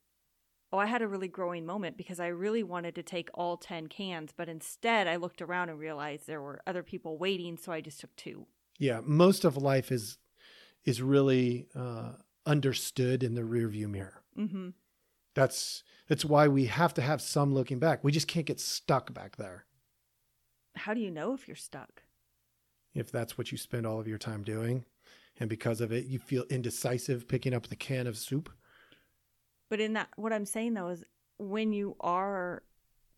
"Oh, 0.73 0.79
I 0.79 0.87
had 0.87 1.03
a 1.03 1.09
really 1.09 1.29
growing 1.29 1.67
moment 1.67 1.97
because 1.97 2.19
I 2.21 2.29
really 2.29 2.63
wanted 2.63 2.95
to 2.95 3.03
take 3.03 3.29
all 3.35 3.57
10 3.57 3.89
cans, 3.89 4.33
but 4.37 4.49
instead 4.49 5.07
I 5.07 5.17
looked 5.17 5.43
around 5.43 5.69
and 5.69 5.79
realized 5.79 6.27
there 6.27 6.41
were 6.41 6.63
other 6.67 6.83
people 6.83 7.19
waiting, 7.19 7.57
so 7.59 7.73
I 7.73 7.81
just 7.81 8.01
took 8.01 8.15
two. 8.17 8.47
Yeah, 8.79 9.01
most 9.05 9.45
of 9.45 9.57
life 9.57 9.93
is 9.93 10.19
is 10.85 11.01
really 11.03 11.69
uh, 11.75 12.15
understood 12.47 13.23
in 13.23 13.35
the 13.35 13.43
rearview 13.43 13.89
mirror. 13.89 14.23
Mhm. 14.37 14.75
That's 15.35 15.85
that's 16.09 16.25
why 16.25 16.49
we 16.49 16.67
have 16.67 16.93
to 16.95 17.03
have 17.03 17.23
some 17.23 17.55
looking 17.55 17.79
back. 17.79 18.03
We 18.03 18.13
just 18.13 18.29
can't 18.29 18.47
get 18.47 18.61
stuck 18.61 19.15
back 19.15 19.37
there 19.37 19.67
How 20.75 20.95
do 20.95 21.01
you 21.01 21.11
know 21.11 21.33
if 21.35 21.47
you're 21.49 21.57
stuck? 21.57 22.03
if 22.95 23.11
that's 23.11 23.39
what 23.39 23.51
you 23.53 23.59
spend 23.59 23.87
all 23.87 23.99
of 24.01 24.07
your 24.09 24.19
time 24.19 24.43
doing, 24.43 24.85
and 25.41 25.49
because 25.49 25.81
of 25.81 25.93
it, 25.93 26.05
you 26.07 26.19
feel 26.19 26.45
indecisive 26.51 27.27
picking 27.29 27.55
up 27.55 27.69
the 27.69 27.77
can 27.77 28.07
of 28.07 28.19
soup. 28.19 28.51
But 29.73 29.81
in 29.81 29.95
that, 29.95 30.11
what 30.17 30.35
I'm 30.35 30.45
saying 30.45 30.75
though 30.75 30.89
is 30.89 31.03
when 31.39 31.73
you 31.73 31.97
are 32.01 32.63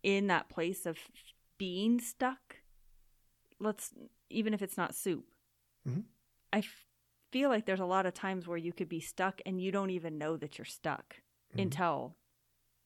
in 0.05 0.29
that 0.29 0.49
place 0.49 0.87
of 0.87 0.97
being 1.59 1.99
stuck, 2.01 2.59
let's, 3.59 3.93
even 4.31 4.55
if 4.55 4.63
it's 4.63 4.77
not 4.77 4.95
soup, 4.95 5.27
Mhm. 5.85 6.05
I 6.53 6.59
f- 6.59 6.87
feel 7.33 7.49
like 7.51 7.67
there's 7.67 7.81
a 7.81 7.85
lot 7.85 8.07
of 8.07 8.15
times 8.15 8.47
where 8.47 8.57
you 8.57 8.73
could 8.73 8.89
be 8.89 9.01
stuck 9.01 9.41
and 9.45 9.61
you 9.61 9.73
don't 9.73 9.91
even 9.91 10.17
know 10.17 10.37
that 10.37 10.57
you're 10.57 10.65
stuck 10.65 11.17
Mhm. 11.55 11.63
until 11.63 12.17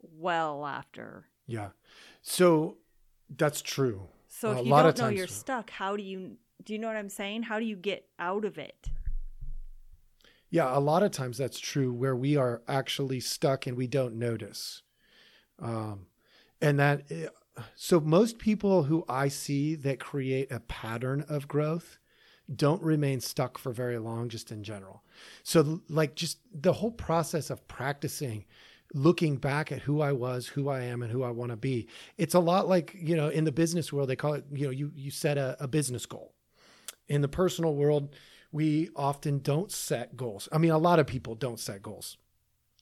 well 0.01 0.65
after. 0.65 1.29
Yeah, 1.47 1.73
so 2.23 2.79
that's 3.29 3.61
true. 3.61 4.09
So 4.29 4.53
if 4.53 4.59
A 4.61 4.63
you 4.63 4.71
don't 4.71 4.97
know 4.97 5.09
you're 5.11 5.27
so. 5.27 5.35
stuck, 5.35 5.69
how 5.69 5.95
do 5.95 6.03
you, 6.03 6.39
do 6.65 6.73
you 6.73 6.79
know 6.79 6.87
what 6.87 6.97
I'm 6.97 7.11
saying? 7.11 7.43
How 7.43 7.59
do 7.59 7.67
you 7.67 7.77
get 7.77 8.09
out 8.19 8.47
of 8.47 8.57
it? 8.57 8.89
Yeah, 10.51 10.77
a 10.77 10.81
lot 10.81 11.03
of 11.03 11.11
times 11.11 11.37
that's 11.39 11.59
true 11.59 11.93
where 11.93 12.17
we 12.17 12.37
are 12.37 12.63
actually 12.67 13.21
stuck 13.21 13.67
and 13.67 13.77
we 13.77 13.87
don't 13.87 14.15
notice. 14.15 14.83
Um, 15.59 16.07
and 16.61 16.79
that, 16.79 17.05
eh, 17.11 17.27
so 17.75 18.01
most 18.01 18.39
people 18.39 18.85
who 18.85 19.05
I 19.09 19.29
see 19.29 19.75
that 19.77 20.01
create 20.01 20.51
a 20.51 20.61
pattern 20.61 21.25
of 21.29 21.49
growth 21.49 21.99
don't 22.55 22.83
remain 22.83 23.21
stuck 23.21 23.59
for 23.59 23.73
very 23.73 23.99
long, 23.99 24.29
just 24.29 24.51
in 24.51 24.63
general. 24.63 25.03
So, 25.43 25.83
like, 25.89 26.15
just 26.15 26.39
the 26.55 26.73
whole 26.73 26.93
process 26.93 27.51
of 27.51 27.67
practicing 27.69 28.47
looking 28.95 29.37
back 29.37 29.71
at 29.71 29.83
who 29.83 30.01
I 30.01 30.13
was, 30.13 30.47
who 30.47 30.69
I 30.71 30.81
am, 30.83 31.03
and 31.03 31.13
who 31.13 31.23
I 31.23 31.31
want 31.31 31.51
to 31.51 31.57
be. 31.57 31.89
It's 32.17 32.35
a 32.35 32.39
lot 32.41 32.69
like, 32.69 32.97
you 32.99 33.17
know, 33.17 33.29
in 33.29 33.45
the 33.45 33.53
business 33.53 33.93
world, 33.93 34.09
they 34.09 34.17
call 34.17 34.33
it, 34.33 34.45
you 34.51 34.65
know, 34.65 34.71
you, 34.71 34.91
you 34.95 35.11
set 35.11 35.37
a, 35.37 35.57
a 35.61 35.69
business 35.69 36.07
goal. 36.07 36.33
In 37.09 37.21
the 37.21 37.29
personal 37.29 37.75
world, 37.75 38.15
we 38.53 38.89
often 38.97 39.41
don't 39.41 39.71
set 39.71 40.17
goals. 40.17 40.49
I 40.51 40.59
mean, 40.59 40.71
a 40.71 40.79
lot 40.79 40.99
of 40.99 41.07
people 41.07 41.35
don't 41.35 41.61
set 41.61 41.83
goals, 41.83 42.17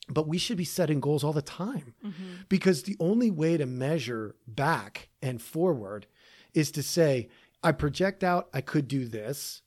but 0.08 0.28
we 0.28 0.38
should 0.38 0.56
be 0.56 0.64
setting 0.64 1.00
goals 1.00 1.24
all 1.24 1.32
the 1.32 1.42
time 1.42 1.94
mm-hmm. 2.04 2.24
because 2.48 2.82
the 2.82 2.96
only 3.00 3.30
way 3.30 3.56
to 3.56 3.66
measure 3.66 4.36
back 4.46 5.08
and 5.20 5.42
forward 5.42 6.06
is 6.54 6.70
to 6.72 6.82
say, 6.82 7.28
I 7.62 7.72
project 7.72 8.22
out, 8.22 8.48
I 8.54 8.60
could 8.60 8.86
do 8.86 9.06
this, 9.06 9.62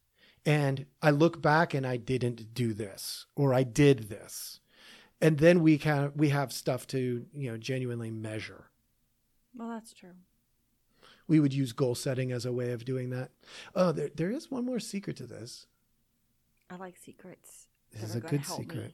and 0.46 0.86
I 1.02 1.12
look 1.12 1.42
back 1.42 1.74
and 1.74 1.86
I 1.86 1.98
didn't 1.98 2.54
do 2.54 2.74
this, 2.74 3.26
or 3.36 3.54
I 3.54 3.64
did 3.64 4.10
this. 4.10 4.60
And 5.22 5.38
then 5.38 5.62
we 5.62 5.78
can 5.78 6.14
we 6.16 6.30
have 6.30 6.54
stuff 6.54 6.88
to, 6.88 7.26
you 7.34 7.52
know, 7.52 7.58
genuinely 7.58 8.10
measure. 8.10 8.70
Well, 9.54 9.70
that's 9.70 9.94
true. 9.94 10.14
We 11.28 11.40
would 11.40 11.54
use 11.54 11.74
goal 11.74 11.94
setting 11.94 12.32
as 12.32 12.46
a 12.46 12.54
way 12.54 12.72
of 12.72 12.86
doing 12.86 13.10
that. 13.10 13.32
Oh, 13.76 13.92
there, 13.92 14.10
there 14.16 14.32
is 14.32 14.50
one 14.50 14.66
more 14.66 14.80
secret 14.80 15.18
to 15.18 15.28
this. 15.28 15.68
I 16.70 16.76
like 16.76 16.98
secrets. 16.98 17.68
This 17.92 18.04
is 18.04 18.16
a 18.16 18.20
good 18.20 18.42
help 18.42 18.60
me. 18.60 18.66
secret. 18.66 18.94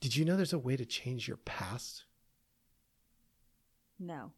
Did 0.00 0.16
you 0.16 0.24
know 0.24 0.36
there's 0.36 0.52
a 0.52 0.58
way 0.58 0.76
to 0.76 0.84
change 0.84 1.26
your 1.28 1.38
past? 1.38 2.04
No. 3.98 4.32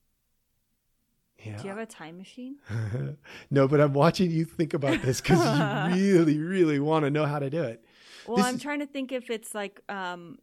Yeah. 1.43 1.57
Do 1.57 1.65
you 1.65 1.69
have 1.71 1.79
a 1.79 1.87
time 1.87 2.17
machine? 2.19 2.57
no, 3.51 3.67
but 3.67 3.81
I'm 3.81 3.93
watching 3.93 4.31
you 4.31 4.45
think 4.45 4.73
about 4.75 5.03
this 5.03 5.21
because 5.21 5.97
you 5.99 6.15
really, 6.19 6.39
really 6.39 6.79
want 6.79 7.05
to 7.05 7.11
know 7.11 7.27
how 7.27 7.39
to 7.39 7.51
do 7.51 7.63
it. 7.63 7.85
Well, 8.27 8.37
This 8.37 8.47
I'm 8.47 8.55
is- 8.57 8.63
trying 8.63 8.79
to 8.81 8.87
think 8.87 9.11
if 9.13 9.31
it's 9.31 9.55
like 9.55 9.81
um 9.89 10.39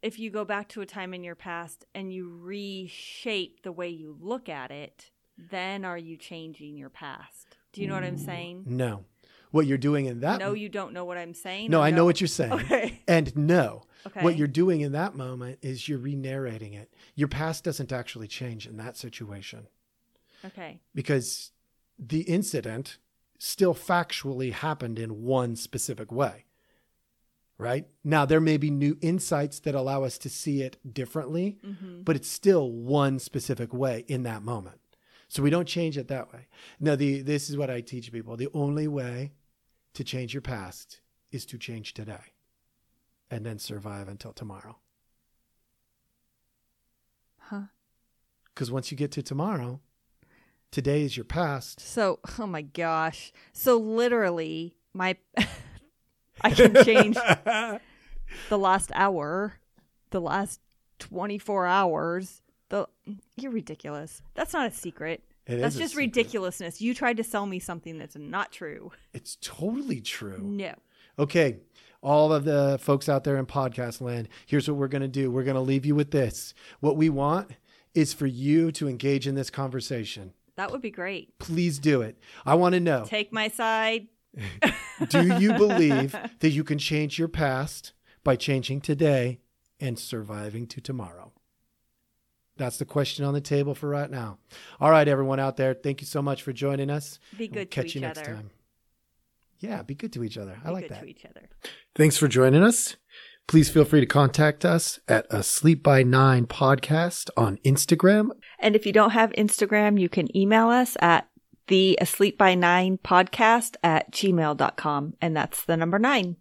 if 0.00 0.18
you 0.18 0.30
go 0.30 0.44
back 0.44 0.68
to 0.68 0.80
a 0.80 0.86
time 0.86 1.12
in 1.12 1.24
your 1.24 1.34
past 1.34 1.84
and 1.94 2.12
you 2.12 2.28
reshape 2.40 3.62
the 3.62 3.72
way 3.72 3.88
you 3.88 4.16
look 4.20 4.48
at 4.48 4.70
it, 4.70 5.10
then 5.36 5.84
are 5.84 5.98
you 5.98 6.16
changing 6.16 6.76
your 6.76 6.88
past? 6.88 7.56
Do 7.72 7.80
you 7.82 7.88
know 7.88 7.94
what 7.94 8.04
I'm 8.04 8.16
saying? 8.18 8.64
No. 8.66 9.04
What 9.50 9.66
you're 9.66 9.78
doing 9.78 10.06
in 10.06 10.20
that 10.20 10.38
No, 10.40 10.52
you 10.52 10.68
don't 10.68 10.92
know 10.92 11.04
what 11.04 11.16
I'm 11.18 11.34
saying. 11.34 11.70
No, 11.70 11.80
I 11.80 11.90
know 11.90 12.04
what 12.04 12.20
you're 12.20 12.28
saying. 12.28 12.52
Okay. 12.60 13.02
And 13.08 13.34
no. 13.36 13.82
Okay. 14.06 14.22
What 14.22 14.36
you're 14.36 14.46
doing 14.46 14.80
in 14.82 14.92
that 14.92 15.14
moment 15.16 15.58
is 15.62 15.88
you're 15.88 15.98
re-narrating 15.98 16.74
it. 16.74 16.92
Your 17.14 17.28
past 17.28 17.64
doesn't 17.64 17.92
actually 17.92 18.28
change 18.28 18.66
in 18.66 18.76
that 18.76 18.96
situation 18.96 19.66
Okay. 20.44 20.80
because 20.94 21.50
the 21.98 22.20
incident 22.22 22.98
still 23.38 23.74
factually 23.74 24.52
happened 24.52 24.98
in 24.98 25.22
one 25.22 25.56
specific 25.56 26.12
way. 26.12 26.44
Right? 27.56 27.88
Now 28.04 28.24
there 28.24 28.40
may 28.40 28.56
be 28.56 28.70
new 28.70 28.96
insights 29.00 29.58
that 29.60 29.74
allow 29.74 30.04
us 30.04 30.16
to 30.18 30.28
see 30.28 30.62
it 30.62 30.76
differently, 30.94 31.58
Mm-hmm. 31.66 32.02
but 32.02 32.14
it's 32.14 32.28
still 32.28 32.70
one 32.70 33.18
specific 33.18 33.72
way 33.74 34.04
in 34.06 34.22
that 34.22 34.42
moment. 34.42 34.78
So 35.28 35.42
we 35.42 35.50
don't 35.50 35.66
change 35.66 35.98
it 35.98 36.06
that 36.08 36.32
way. 36.32 36.46
Now, 36.80 36.94
the 36.96 37.20
this 37.20 37.50
is 37.50 37.56
what 37.56 37.68
I 37.68 37.80
teach 37.82 38.10
people. 38.12 38.36
The 38.36 38.48
only 38.54 38.86
way 38.88 39.32
to 39.94 40.04
change 40.04 40.34
your 40.34 40.42
past 40.42 41.00
is 41.30 41.44
to 41.46 41.58
change 41.58 41.94
today 41.94 42.32
and 43.30 43.44
then 43.44 43.58
survive 43.58 44.08
until 44.08 44.32
tomorrow. 44.32 44.76
Huh. 47.38 47.62
Because 48.54 48.70
once 48.70 48.90
you 48.90 48.96
get 48.96 49.12
to 49.12 49.22
tomorrow, 49.22 49.80
today 50.70 51.02
is 51.02 51.16
your 51.16 51.24
past. 51.24 51.80
So, 51.80 52.20
oh 52.38 52.46
my 52.46 52.62
gosh. 52.62 53.32
So 53.52 53.76
literally, 53.76 54.76
my 54.92 55.16
I 56.40 56.50
can 56.50 56.84
change 56.84 57.16
the 58.48 58.58
last 58.58 58.90
hour, 58.94 59.54
the 60.10 60.20
last 60.20 60.60
24 60.98 61.66
hours. 61.66 62.42
The 62.68 62.86
you're 63.36 63.52
ridiculous. 63.52 64.22
That's 64.34 64.52
not 64.52 64.70
a 64.70 64.74
secret. 64.74 65.22
It 65.48 65.60
that's 65.60 65.76
just 65.76 65.96
ridiculousness. 65.96 66.80
You 66.80 66.94
tried 66.94 67.16
to 67.16 67.24
sell 67.24 67.46
me 67.46 67.58
something 67.58 67.96
that's 67.96 68.16
not 68.16 68.52
true. 68.52 68.92
It's 69.14 69.38
totally 69.40 70.02
true. 70.02 70.40
No. 70.42 70.74
Okay, 71.18 71.56
all 72.02 72.32
of 72.32 72.44
the 72.44 72.78
folks 72.80 73.08
out 73.08 73.24
there 73.24 73.38
in 73.38 73.46
podcast 73.46 74.00
land, 74.02 74.28
here's 74.46 74.68
what 74.68 74.76
we're 74.76 74.88
going 74.88 75.02
to 75.02 75.08
do. 75.08 75.30
We're 75.30 75.44
going 75.44 75.56
to 75.56 75.60
leave 75.60 75.86
you 75.86 75.94
with 75.94 76.10
this. 76.10 76.52
What 76.80 76.96
we 76.96 77.08
want 77.08 77.50
is 77.94 78.12
for 78.12 78.26
you 78.26 78.70
to 78.72 78.88
engage 78.88 79.26
in 79.26 79.34
this 79.34 79.50
conversation. 79.50 80.34
That 80.56 80.70
would 80.70 80.82
be 80.82 80.90
great. 80.90 81.38
Please 81.38 81.78
do 81.78 82.02
it. 82.02 82.18
I 82.44 82.54
want 82.54 82.74
to 82.74 82.80
know 82.80 83.04
Take 83.06 83.32
my 83.32 83.48
side. 83.48 84.08
do 85.08 85.38
you 85.38 85.54
believe 85.54 86.14
that 86.40 86.50
you 86.50 86.62
can 86.62 86.78
change 86.78 87.18
your 87.18 87.28
past 87.28 87.92
by 88.22 88.36
changing 88.36 88.82
today 88.82 89.40
and 89.80 89.98
surviving 89.98 90.66
to 90.66 90.80
tomorrow? 90.80 91.32
That's 92.58 92.76
the 92.76 92.84
question 92.84 93.24
on 93.24 93.32
the 93.34 93.40
table 93.40 93.74
for 93.74 93.88
right 93.88 94.10
now. 94.10 94.38
All 94.80 94.90
right, 94.90 95.06
everyone 95.08 95.40
out 95.40 95.56
there, 95.56 95.74
thank 95.74 96.00
you 96.00 96.06
so 96.06 96.20
much 96.20 96.42
for 96.42 96.52
joining 96.52 96.90
us. 96.90 97.18
Be 97.36 97.46
We'll 97.46 97.54
good 97.64 97.70
to 97.70 97.74
catch 97.74 97.86
each 97.86 97.94
you 97.96 98.00
next 98.02 98.18
other. 98.20 98.34
time. 98.34 98.50
Yeah, 99.60 99.82
be 99.82 99.94
good 99.94 100.12
to 100.12 100.22
each 100.24 100.36
other. 100.38 100.58
I 100.64 100.68
Be 100.68 100.72
like 100.74 100.82
good 100.84 100.90
that. 100.92 101.00
to 101.02 101.08
each 101.08 101.24
other. 101.24 101.48
Thanks 101.96 102.16
for 102.16 102.28
joining 102.28 102.62
us. 102.62 102.96
Please 103.48 103.70
feel 103.70 103.84
free 103.84 104.00
to 104.00 104.06
contact 104.06 104.64
us 104.64 105.00
at 105.08 105.26
a 105.30 105.42
Sleep 105.42 105.82
by 105.82 106.02
Nine 106.02 106.46
podcast 106.46 107.30
on 107.36 107.56
Instagram. 107.64 108.28
And 108.58 108.76
if 108.76 108.84
you 108.84 108.92
don't 108.92 109.10
have 109.10 109.32
Instagram, 109.32 109.98
you 109.98 110.08
can 110.10 110.34
email 110.36 110.68
us 110.68 110.96
at 111.00 111.28
the 111.68 111.98
asleep 112.00 112.38
by 112.38 112.54
nine 112.54 112.98
podcast 113.04 113.76
at 113.82 114.10
gmail.com. 114.12 115.14
And 115.20 115.36
that's 115.36 115.64
the 115.64 115.76
number 115.76 115.98
nine. 115.98 116.36